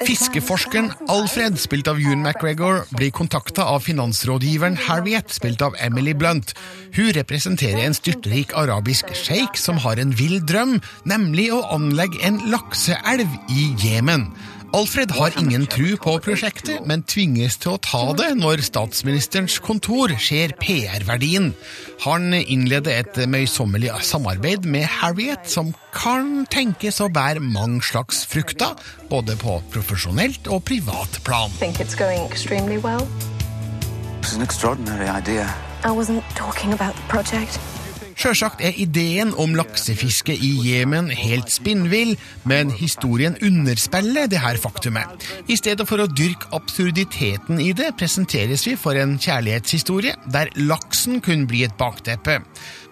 Fiskeforskeren 0.08 0.88
Alfred, 1.12 1.58
spilt 1.60 1.90
av 1.92 2.00
Ewan 2.00 2.24
McGregor, 2.24 2.86
blir 2.96 3.12
kontakta 3.12 3.66
av 3.68 3.84
finansrådgiveren 3.84 4.78
Harriet, 4.86 5.34
spilt 5.34 5.64
av 5.66 5.76
Emily 5.82 6.14
Blunt. 6.16 6.54
Hun 6.96 7.12
representerer 7.18 7.84
en 7.84 7.96
styrtrik 7.96 8.56
arabisk 8.56 9.12
sjeik 9.16 9.60
som 9.60 9.80
har 9.84 10.00
en 10.00 10.16
vill 10.16 10.40
drøm, 10.48 10.78
nemlig 11.04 11.50
å 11.52 11.62
anlegge 11.74 12.22
en 12.24 12.40
lakseelv 12.52 13.28
i 13.52 13.68
Jemen. 13.84 14.30
Alfred 14.72 15.10
har 15.12 15.34
ingen 15.36 15.66
tru 15.68 15.98
på 16.00 16.14
prosjektet, 16.24 16.86
men 16.88 17.02
tvinges 17.04 17.58
til 17.60 17.74
å 17.74 17.80
ta 17.84 18.00
det 18.16 18.30
når 18.38 18.62
statsministerens 18.64 19.58
kontor 19.60 20.14
ser 20.16 20.54
PR-verdien. 20.62 21.50
Han 22.06 22.32
innleder 22.32 23.02
et 23.02 23.20
møysommelig 23.28 23.92
samarbeid 24.08 24.64
med 24.64 24.88
Harriet, 24.88 25.44
som 25.52 25.74
kan 25.92 26.46
tenkes 26.48 27.02
å 27.04 27.10
bære 27.12 27.44
mange 27.44 27.84
slags 27.84 28.24
frukter, 28.24 28.72
både 29.12 29.36
på 29.36 29.58
profesjonelt 29.74 30.48
og 30.48 30.64
privat 30.64 31.20
plan. 31.26 31.52
think 31.60 31.78
it's 31.78 31.94
going 31.94 32.24
extremely 32.30 32.78
well. 32.78 33.06
It's 34.22 34.34
an 34.34 34.42
extraordinary 34.42 35.08
idea. 35.08 35.52
I 35.84 35.90
wasn't 35.90 36.24
talking 36.34 36.72
about 36.72 36.94
the 36.96 37.02
project. 37.08 37.60
Sjølsagt 38.18 38.60
er 38.64 38.76
ideen 38.80 39.32
om 39.40 39.54
laksefiske 39.56 40.34
i 40.34 40.50
Jemen 40.66 41.08
helt 41.14 41.50
spinnvill, 41.52 42.14
men 42.48 42.72
historien 42.74 43.36
underspiller 43.42 44.28
det 44.30 44.42
her 44.42 44.58
faktumet. 44.60 45.26
I 45.48 45.56
stedet 45.58 45.86
for 45.88 46.02
å 46.02 46.10
dyrke 46.10 46.50
absurditeten 46.56 47.60
i 47.62 47.72
det, 47.76 47.92
presenteres 47.98 48.66
vi 48.68 48.76
for 48.80 48.98
en 48.98 49.16
kjærlighetshistorie 49.22 50.16
der 50.32 50.52
laksen 50.60 51.22
kunne 51.24 51.48
bli 51.50 51.64
et 51.66 51.76
bakteppe. 51.80 52.40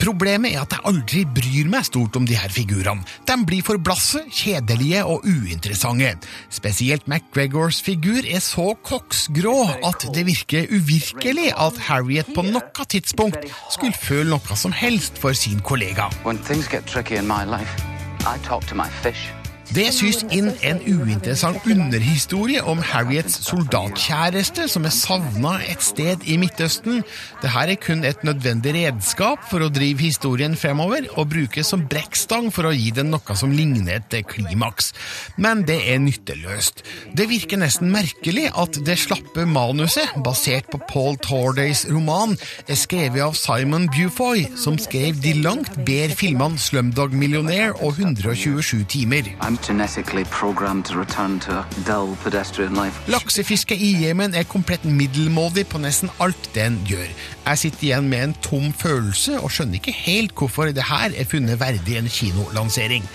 Problemet 0.01 0.55
er 0.55 0.63
at 0.63 0.75
jeg 0.77 0.85
aldri 0.89 1.25
bryr 1.29 1.69
meg 1.71 1.85
stort 1.89 2.17
om 2.17 2.27
de 2.29 2.37
her 2.39 2.53
figurene. 2.53 3.05
De 3.29 3.37
blir 3.47 3.65
for 3.67 3.81
blasse, 3.83 4.23
kjedelige 4.33 5.05
og 5.05 5.27
uinteressante. 5.29 6.15
Spesielt 6.53 7.09
McGregors 7.11 7.81
figur 7.85 8.25
er 8.25 8.41
så 8.45 8.73
koksgrå 8.87 9.57
at 9.87 10.07
det 10.15 10.25
virker 10.29 10.71
uvirkelig 10.73 11.51
at 11.53 11.81
Harriet 11.91 12.31
på 12.35 12.45
noe 12.47 12.87
tidspunkt 12.87 13.51
skulle 13.69 13.97
føle 13.97 14.31
noe 14.33 14.57
som 14.57 14.73
helst 14.73 15.21
for 15.21 15.37
sin 15.37 15.61
kollega. 15.61 16.09
When 16.25 16.39
things 16.39 16.69
get 16.69 16.87
tricky 16.87 17.19
in 17.19 17.29
my 17.29 17.45
life, 17.45 17.77
I 18.25 18.39
talk 18.47 18.67
to 18.69 18.75
my 18.75 18.89
fish. 19.03 19.29
Det 19.70 19.85
sys 19.94 20.24
inn 20.35 20.48
en 20.66 20.80
uinteressant 20.83 21.62
underhistorie 21.70 22.59
om 22.66 22.80
Harriets 22.83 23.37
soldatkjæreste 23.46 24.64
som 24.66 24.88
er 24.88 24.94
savna 24.96 25.52
et 25.62 25.85
sted 25.87 26.24
i 26.26 26.35
Midtøsten. 26.42 27.04
Dette 27.38 27.62
er 27.62 27.78
kun 27.78 28.02
et 28.02 28.24
nødvendig 28.26 28.72
redskap 28.74 29.44
for 29.46 29.62
å 29.62 29.68
drive 29.70 30.02
historien 30.02 30.56
fremover, 30.59 31.06
og 31.14 31.30
brukes 31.30 31.70
som 31.70 31.85
brekkstang 31.87 32.48
for 32.50 32.66
å 32.66 32.72
gi 32.74 32.90
den 32.96 33.12
noe 33.14 33.37
som 33.38 33.54
ligner 33.54 34.00
et 34.00 34.16
klimaks. 34.33 34.90
Men 35.38 35.62
det 35.68 35.78
er 35.92 36.02
nytteløst. 36.02 36.83
Det 37.14 37.28
virker 37.30 37.62
nesten 37.62 37.94
merkelig 37.94 38.48
at 38.59 38.80
det 38.83 38.98
slappe 38.98 39.46
manuset, 39.46 40.18
basert 40.26 40.66
på 40.74 40.83
Paul 40.90 41.14
Tordays 41.22 41.85
roman, 41.87 42.35
er 42.66 42.80
skrevet 42.80 43.22
av 43.28 43.38
Simon 43.38 43.87
Bufoy, 43.94 44.48
som 44.59 44.83
skrev 44.83 45.22
de 45.22 45.38
langt 45.46 45.78
bedre 45.87 46.18
filmene 46.18 46.59
Slumdog 46.59 47.14
Millionaire 47.14 47.78
og 47.78 48.02
127 48.02 48.83
timer. 48.90 49.30
Genetically 49.38 49.60
Laksefiske 53.12 53.77
i 53.77 53.90
Jemen 54.05 54.35
er 54.35 54.49
komplett 54.49 54.87
middelmådig 54.88 55.66
på 55.70 55.81
nesten 55.83 56.12
alt 56.23 56.51
den 56.55 56.79
gjør. 56.88 57.11
Jeg 57.46 57.62
sitter 57.64 57.88
igjen 57.88 58.09
med 58.11 58.25
en 58.25 58.35
tom 58.44 58.73
følelse 58.73 59.37
og 59.40 59.53
skjønner 59.53 59.81
ikke 59.81 59.96
helt 60.07 60.35
hvorfor 60.38 60.73
det 60.75 60.88
her 60.88 61.12
er 61.12 61.29
funnet 61.29 61.61
verdig 61.61 61.99
en 62.01 62.11
kinolansering. 62.11 63.07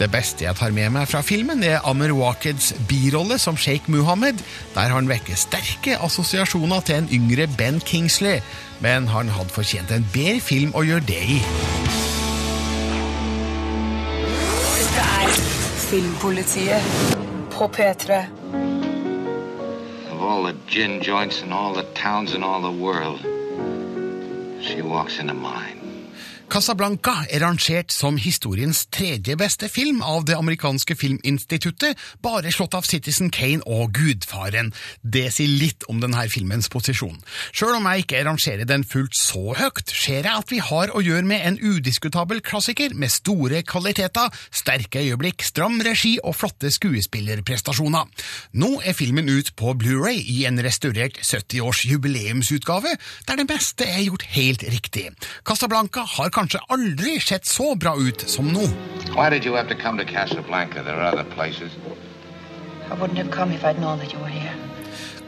Det 0.00 0.08
beste 0.08 0.46
jeg 0.46 0.56
tar 0.56 0.72
med 0.72 0.94
meg 0.94 1.08
fra 1.10 1.20
filmen, 1.20 1.60
er 1.60 1.84
Amer 1.84 2.14
Wakeds 2.16 2.72
birolle 2.88 3.36
som 3.38 3.58
Sheikh 3.60 3.90
Muhammed, 3.92 4.40
der 4.72 4.94
han 4.94 5.10
vekker 5.10 5.36
sterke 5.36 5.98
assosiasjoner 6.00 6.80
til 6.80 7.02
en 7.02 7.10
yngre 7.12 7.50
Ben 7.58 7.82
Kingsley, 7.84 8.40
men 8.80 9.10
han 9.12 9.28
hadde 9.28 9.52
fortjent 9.52 9.92
en 9.92 10.08
bedre 10.14 10.40
film 10.40 10.72
å 10.72 10.86
gjøre 10.88 11.04
det 11.12 11.20
i. 11.36 12.09
Filmpolitiet 15.90 16.82
på 17.50 17.68
P3. 17.68 18.24
Of 20.12 20.22
all 20.22 20.44
the 20.44 20.54
gin 20.68 21.02
joints 21.02 21.42
in 21.42 21.52
all 21.52 21.74
the 21.74 21.82
towns 21.82 22.34
in 22.34 22.44
all 22.44 22.62
the 22.62 22.82
world, 22.82 23.20
she 24.60 24.82
walks 24.82 25.18
into 25.18 25.34
mine. 25.34 25.79
Casablanca 26.50 27.12
er 27.30 27.44
rangert 27.44 27.92
som 27.94 28.16
historiens 28.18 28.80
tredje 28.90 29.36
beste 29.38 29.68
film 29.70 30.00
av 30.02 30.24
det 30.26 30.34
amerikanske 30.34 30.96
filminstituttet, 30.98 31.98
bare 32.26 32.50
slått 32.50 32.74
av 32.74 32.88
Citizen 32.88 33.28
Kane 33.30 33.62
og 33.70 33.92
Gudfaren. 33.94 34.72
Det 35.00 35.28
sier 35.30 35.52
litt 35.60 35.86
om 35.86 36.00
denne 36.02 36.24
filmens 36.32 36.66
posisjon. 36.72 37.20
Sjøl 37.54 37.76
om 37.76 37.86
jeg 37.86 38.02
ikke 38.02 38.22
rangerer 38.26 38.66
den 38.66 38.82
fullt 38.82 39.14
så 39.14 39.54
høyt, 39.60 39.92
ser 39.94 40.26
jeg 40.26 40.32
at 40.32 40.50
vi 40.50 40.58
har 40.58 40.90
å 40.90 41.04
gjøre 41.06 41.28
med 41.30 41.44
en 41.46 41.60
udiskutabel 41.62 42.42
klassiker 42.42 42.98
med 42.98 43.14
store 43.14 43.62
kvaliteter, 43.62 44.34
sterke 44.50 45.04
øyeblikk, 45.06 45.46
stram 45.46 45.78
regi 45.86 46.16
og 46.24 46.34
flotte 46.40 46.74
skuespillerprestasjoner. 46.74 48.10
Nå 48.58 48.72
er 48.82 48.98
filmen 48.98 49.30
ut 49.30 49.54
på 49.54 49.76
Blu-ray 49.78 50.18
i 50.34 50.42
en 50.50 50.58
restaurert 50.66 51.22
70-års 51.22 51.86
jubileumsutgave, 51.92 52.98
der 53.30 53.38
det 53.38 53.46
meste 53.54 53.86
er 53.86 54.02
gjort 54.08 54.26
helt 54.34 54.66
riktig. 54.66 55.06
Casablanca 55.46 56.02
har 56.18 56.26
kanskje 56.26 56.39
aldri 56.68 57.20
sett 57.20 57.44
så 57.46 57.74
bra 57.74 57.96
ut 57.96 58.20
som 58.20 58.48
nå. 58.48 58.60
Why 59.16 59.30
did 59.30 59.44
you 59.44 59.56
have 59.56 59.68
to 59.68 59.74
come 59.74 60.04
to 60.04 60.12
Casablanca? 60.12 60.82
There 60.82 60.96
are 60.96 61.12
other 61.12 61.24
places. 61.34 61.72
I 62.90 62.94
wouldn't 63.00 63.18
have 63.18 63.30
come 63.30 63.54
if 63.54 63.64
I'd 63.64 63.78
known 63.78 63.98
that 63.98 64.12
you 64.12 64.18
were 64.18 64.28
here. 64.28 64.69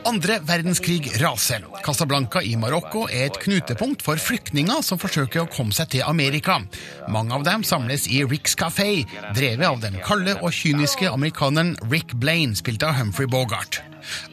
Andre 0.09 0.39
verdenskrig 0.47 1.07
raser. 1.23 1.63
Casablanca 1.85 2.43
i 2.43 2.57
Marokko 2.59 3.05
er 3.07 3.29
et 3.29 3.39
knutepunkt 3.43 4.03
for 4.03 4.19
flyktninger 4.19 4.83
som 4.83 4.99
forsøker 5.01 5.45
å 5.45 5.51
komme 5.51 5.75
seg 5.77 5.93
til 5.95 6.07
Amerika. 6.07 6.59
Mange 7.13 7.37
av 7.37 7.47
dem 7.47 7.63
samles 7.67 8.09
i 8.11 8.23
Rick's 8.27 8.57
Café, 8.59 9.05
drevet 9.37 9.69
av 9.69 9.81
den 9.85 10.01
kalde 10.03 10.35
og 10.41 10.51
kyniske 10.57 11.11
amerikaneren 11.11 11.77
Rick 11.93 12.17
Blaine, 12.19 12.59
spilt 12.59 12.83
av 12.87 12.97
Humphrey 12.99 13.31
Bogart. 13.31 13.83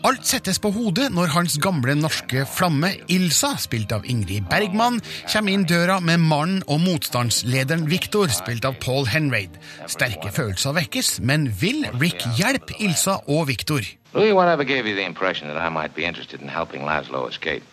Alt 0.07 0.25
settes 0.25 0.57
på 0.61 0.71
hodet 0.73 1.11
når 1.13 1.29
hans 1.35 1.59
gamle 1.61 1.93
norske 1.99 2.45
flamme, 2.49 2.89
Ilsa, 3.13 3.53
spilt 3.61 3.93
av 3.93 4.07
Ingrid 4.09 4.47
Bergman, 4.49 4.97
kommer 5.29 5.53
inn 5.53 5.67
døra 5.69 5.99
med 6.01 6.23
mannen 6.23 6.63
og 6.65 6.81
motstandslederen 6.87 7.85
Victor, 7.91 8.31
spilt 8.33 8.65
av 8.65 8.79
Paul 8.81 9.05
Henraid. 9.09 9.59
Sterke 9.85 10.33
følelser 10.33 10.73
vekkes, 10.79 11.19
men 11.21 11.49
vil 11.61 11.85
Rick 12.01 12.25
hjelpe 12.39 12.77
Ilsa 12.81 13.19
og 13.29 13.49
Victor? 13.53 13.85
Louis, 14.13 14.33
whatever 14.33 14.63
gave 14.63 14.87
you 14.87 14.95
the 14.95 15.05
impression 15.05 15.47
that 15.47 15.57
I 15.57 15.69
might 15.69 15.93
be 15.93 16.05
interested 16.05 16.41
in 16.41 16.47
helping 16.47 16.81
Laszlo 16.81 17.29
escape? 17.29 17.63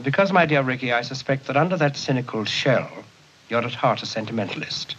Because, 0.00 0.32
my 0.32 0.46
dear 0.46 0.62
Ricky, 0.62 0.92
I 0.92 1.02
suspect 1.02 1.46
that 1.46 1.56
under 1.56 1.76
that 1.76 1.96
cynical 1.96 2.44
shell, 2.44 2.90
you're 3.48 3.62
at 3.62 3.74
heart 3.74 4.02
a 4.02 4.06
sentimentalist. 4.06 4.94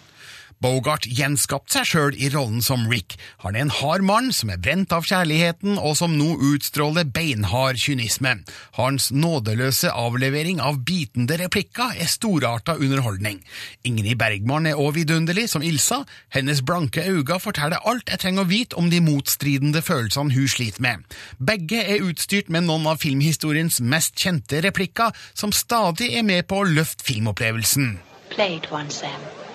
Bogart 0.61 1.07
gjenskapt 1.09 1.73
seg 1.73 1.87
sjøl 1.89 2.17
i 2.21 2.27
rollen 2.29 2.61
som 2.61 2.83
Rick. 2.91 3.15
Han 3.41 3.55
er 3.55 3.65
en 3.65 3.73
hard 3.73 4.03
mann 4.05 4.29
som 4.35 4.51
er 4.53 4.59
brent 4.61 4.93
av 4.93 5.07
kjærligheten, 5.09 5.79
og 5.81 5.95
som 5.97 6.13
nå 6.13 6.35
utstråler 6.51 7.07
beinhard 7.09 7.79
kynisme. 7.81 8.35
Hans 8.77 9.09
nådeløse 9.09 9.89
avlevering 9.89 10.61
av 10.61 10.83
bitende 10.85 11.39
replikker 11.41 11.97
er 11.97 12.11
storarta 12.11 12.77
underholdning. 12.77 13.41
Ingrid 13.89 14.19
Bergman 14.21 14.69
er 14.69 14.77
òg 14.77 14.99
vidunderlig 14.99 15.47
som 15.49 15.65
Ilsa. 15.65 16.03
Hennes 16.29 16.61
blanke 16.61 17.07
øyne 17.09 17.41
forteller 17.41 17.81
alt 17.89 18.13
jeg 18.13 18.21
trenger 18.21 18.45
å 18.45 18.51
vite 18.51 18.77
om 18.77 18.93
de 18.93 19.01
motstridende 19.01 19.81
følelsene 19.81 20.37
hun 20.37 20.49
sliter 20.49 20.85
med. 20.85 21.05
Begge 21.41 21.81
er 21.81 22.05
utstyrt 22.05 22.53
med 22.53 22.69
noen 22.69 22.85
av 22.91 23.01
filmhistoriens 23.01 23.81
mest 23.81 24.13
kjente 24.13 24.61
replikker, 24.61 25.09
som 25.33 25.49
stadig 25.49 26.13
er 26.13 26.27
med 26.27 26.45
på 26.45 26.61
å 26.61 26.69
løfte 26.69 27.05
filmopplevelsen. 27.09 27.95
Play 28.29 28.61
it 28.61 28.69
once, 28.71 29.01
Sam. 29.01 29.50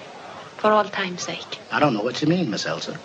For 0.59 0.73
all 0.73 0.89
time's 0.89 1.23
sake. 1.23 1.61
I 1.71 1.81
don't 1.81 1.93
know 1.93 2.05
what 2.05 2.23
you 2.23 2.29
mean, 2.29 2.51
Miss 2.51 2.67
Elsa. 2.67 2.97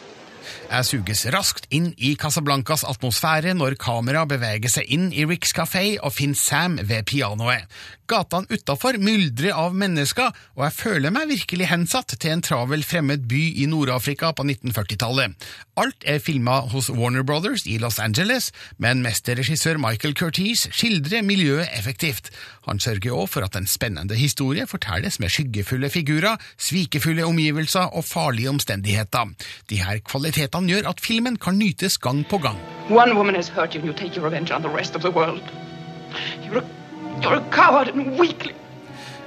Jeg 0.72 0.88
suges 0.88 1.26
raskt 1.34 1.68
inn 1.76 1.92
i 2.02 2.14
Casablancas 2.20 2.86
atmosfære 2.88 3.54
når 3.58 3.76
kamera 3.82 4.24
beveger 4.30 4.72
seg 4.72 4.90
inn 4.96 5.10
i 5.14 5.26
Ricks 5.28 5.54
kafé 5.54 5.98
og 6.02 6.16
finner 6.16 6.40
Sam 6.40 6.80
ved 6.82 7.06
pianoet. 7.12 7.68
Gatene 8.12 8.50
utafor 8.52 8.98
myldrer 9.00 9.56
av 9.56 9.76
mennesker, 9.78 10.34
og 10.58 10.66
jeg 10.66 10.76
føler 10.76 11.14
meg 11.16 11.30
virkelig 11.30 11.70
hensatt 11.72 12.12
til 12.20 12.34
en 12.34 12.44
travel 12.44 12.84
fremmed 12.84 13.24
by 13.32 13.40
i 13.64 13.68
Nord-Afrika 13.72 14.34
på 14.36 14.44
1940-tallet. 14.44 15.38
Alt 15.80 16.04
er 16.04 16.20
filma 16.20 16.58
hos 16.74 16.90
Warner 16.92 17.24
Brothers 17.24 17.64
i 17.64 17.78
Los 17.80 18.02
Angeles, 18.04 18.50
men 18.84 19.00
mesterregissør 19.06 19.80
Michael 19.80 20.18
Curtis 20.20 20.66
skildrer 20.76 21.24
miljøet 21.24 21.72
effektivt. 21.78 22.28
Han 22.68 22.84
sørger 22.84 23.16
òg 23.16 23.32
for 23.32 23.48
at 23.48 23.56
en 23.56 23.70
spennende 23.70 24.20
historie 24.20 24.68
fortelles 24.68 25.22
med 25.24 25.32
skyggefulle 25.32 25.90
figurer, 25.94 26.36
svikefulle 26.60 27.24
omgivelser 27.26 27.96
og 27.96 28.06
farlige 28.10 28.52
omstendigheter. 28.52 29.32
De 29.72 29.80
her 29.80 30.04
kvalitetene 30.04 30.68
gjør 30.74 30.92
at 30.92 31.00
filmen 31.00 31.40
kan 31.40 31.56
nytes 31.62 31.98
gang 31.98 32.26
på 32.28 32.44
gang. 32.44 32.60
One 32.92 33.16
woman 33.16 33.36
has 33.36 33.48
hurt 33.48 33.74
you, 33.74 33.80
and 33.80 33.88
you 33.88 33.96
take 33.96 34.18
your 34.18 34.28
revenge 34.28 34.52
on 34.52 34.62
the 34.62 34.70
rest 34.70 34.96
of 34.96 35.02
the 35.02 35.12
world. 35.12 35.44
You're 36.44 36.66
you're. 37.20 37.42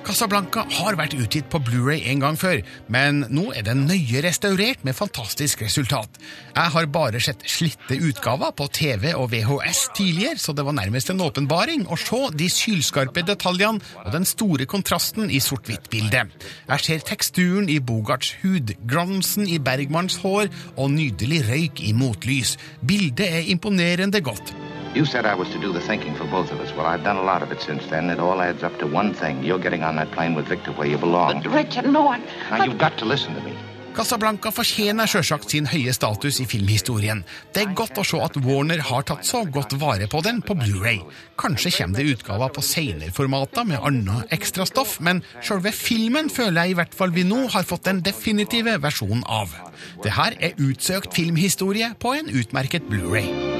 Casablanca 0.04 0.66
har 0.68 0.98
vært 0.98 1.14
utgitt 1.16 1.46
på 1.48 1.58
Blu-ray 1.64 2.02
en 2.12 2.20
gang 2.20 2.36
før, 2.36 2.60
men 2.92 3.22
nå 3.32 3.46
er 3.56 3.64
den 3.64 3.84
nøye 3.88 4.20
restaurert 4.24 4.82
med 4.84 4.96
fantastisk 4.98 5.62
resultat. 5.64 6.18
Jeg 6.52 6.72
har 6.74 6.88
bare 6.92 7.22
sett 7.24 7.44
slitte 7.48 7.96
utgaver 7.96 8.52
på 8.56 8.68
TV 8.76 9.14
og 9.16 9.30
VHS 9.32 9.80
tidligere, 9.96 10.40
så 10.40 10.52
det 10.52 10.66
var 10.66 10.76
nærmest 10.76 11.12
en 11.12 11.24
åpenbaring 11.24 11.86
å 11.88 11.98
se 12.00 12.20
de 12.36 12.50
sylskarpe 12.52 13.24
detaljene 13.24 13.80
og 14.04 14.12
den 14.12 14.28
store 14.28 14.68
kontrasten 14.68 15.32
i 15.32 15.40
sort-hvitt-bildet. 15.40 16.36
Jeg 16.68 16.84
ser 16.84 17.08
teksturen 17.08 17.72
i 17.72 17.80
Bogarts 17.80 18.34
hud, 18.44 18.76
glansen 18.84 19.48
i 19.48 19.58
Bergmanns 19.58 20.20
hår 20.20 20.52
og 20.76 20.92
nydelig 20.98 21.42
røyk 21.48 21.84
i 21.88 21.96
motlys. 21.96 22.58
Bildet 22.84 23.30
er 23.40 23.52
imponerende 23.56 24.20
godt. 24.24 24.52
You 24.94 25.04
said 25.04 25.26
I 25.26 25.34
was 25.34 25.48
to 25.50 25.58
do 25.58 25.72
the 25.72 25.80
thinking 25.80 26.14
for 26.14 26.24
both 26.24 26.52
of 26.52 26.60
us. 26.60 26.72
Well, 26.76 26.86
I've 26.86 27.02
done 27.02 27.16
a 27.16 27.24
lot 27.24 27.42
of 27.42 27.50
it 27.50 27.60
since 27.60 27.84
then. 27.88 28.10
It 28.10 28.20
all 28.20 28.40
adds 28.40 28.62
up 28.62 28.78
to 28.78 28.86
one 28.86 29.12
thing. 29.12 29.42
You're 29.42 29.58
getting 29.58 29.82
on 29.82 29.96
that 29.96 30.12
plane 30.12 30.36
with 30.36 30.46
Victor 30.46 30.70
where 30.70 30.86
you 30.86 30.98
belong. 30.98 31.42
But 31.42 31.52
Richard, 31.52 31.86
no 31.90 32.06
I... 32.06 32.18
Now, 32.50 32.64
you've 32.64 32.78
got 32.78 32.96
to 32.98 33.04
listen 33.04 33.34
to 33.34 33.40
me. 33.40 33.56
Casablanca 33.94 34.50
fortjener 34.50 35.06
sjølsagt 35.06 35.50
sin 35.50 35.68
høye 35.70 35.92
status 35.94 36.40
i 36.42 36.46
filmhistorien. 36.50 37.22
Det 37.54 37.62
er 37.62 37.74
godt 37.78 37.98
å 37.98 38.04
se 38.06 38.18
at 38.22 38.38
Warner 38.42 38.82
har 38.82 39.06
tatt 39.06 39.26
så 39.26 39.44
godt 39.46 39.76
vare 39.78 40.08
på 40.10 40.18
den 40.26 40.40
på 40.42 40.56
Blu-ray. 40.58 41.02
Kanskje 41.38 41.70
kommer 41.76 41.98
det 41.98 42.16
utgaver 42.16 42.50
på 42.54 42.62
senere 42.66 43.14
formater 43.14 43.66
med 43.70 43.82
annet 43.86 44.34
ekstrastoff, 44.34 44.98
men 44.98 45.22
sjølve 45.38 45.70
filmen 45.74 46.30
føler 46.30 46.64
jeg 46.64 46.74
i 46.74 46.78
hvert 46.82 46.98
fall 46.98 47.14
vi 47.14 47.26
nå 47.26 47.44
har 47.54 47.66
fått 47.66 47.86
den 47.86 48.02
definitive 48.02 48.78
versjonen 48.82 49.26
av. 49.30 49.54
Det 50.02 50.14
her 50.18 50.38
er 50.42 50.58
utsøkt 50.58 51.14
filmhistorie 51.14 51.94
på 52.02 52.18
en 52.18 52.34
utmerket 52.34 52.90
Blu-ray. 52.90 53.53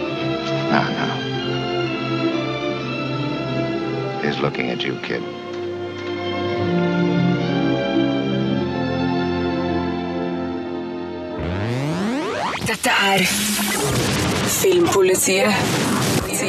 No, 0.74 0.82
no. 0.82 1.08
He's 4.22 4.38
looking 4.40 4.70
at 4.70 4.82
you, 4.82 4.96
kid. 5.02 5.22
Dette 12.66 12.90
er 12.90 13.18
Filmpolitiet 14.48 15.54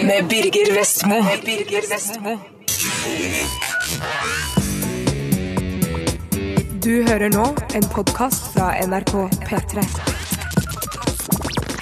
med 0.03 0.29
Birger 0.29 0.73
Vestmo. 0.79 1.15
Med 1.21 1.45
Birger 1.45 1.81
Vestmo. 1.93 2.38
Du 6.83 7.03
hører 7.11 7.29
nå 7.29 7.45
en 7.75 7.89
podkast 7.93 8.53
fra 8.53 8.73
NRK 8.88 9.15
P3. 9.45 10.14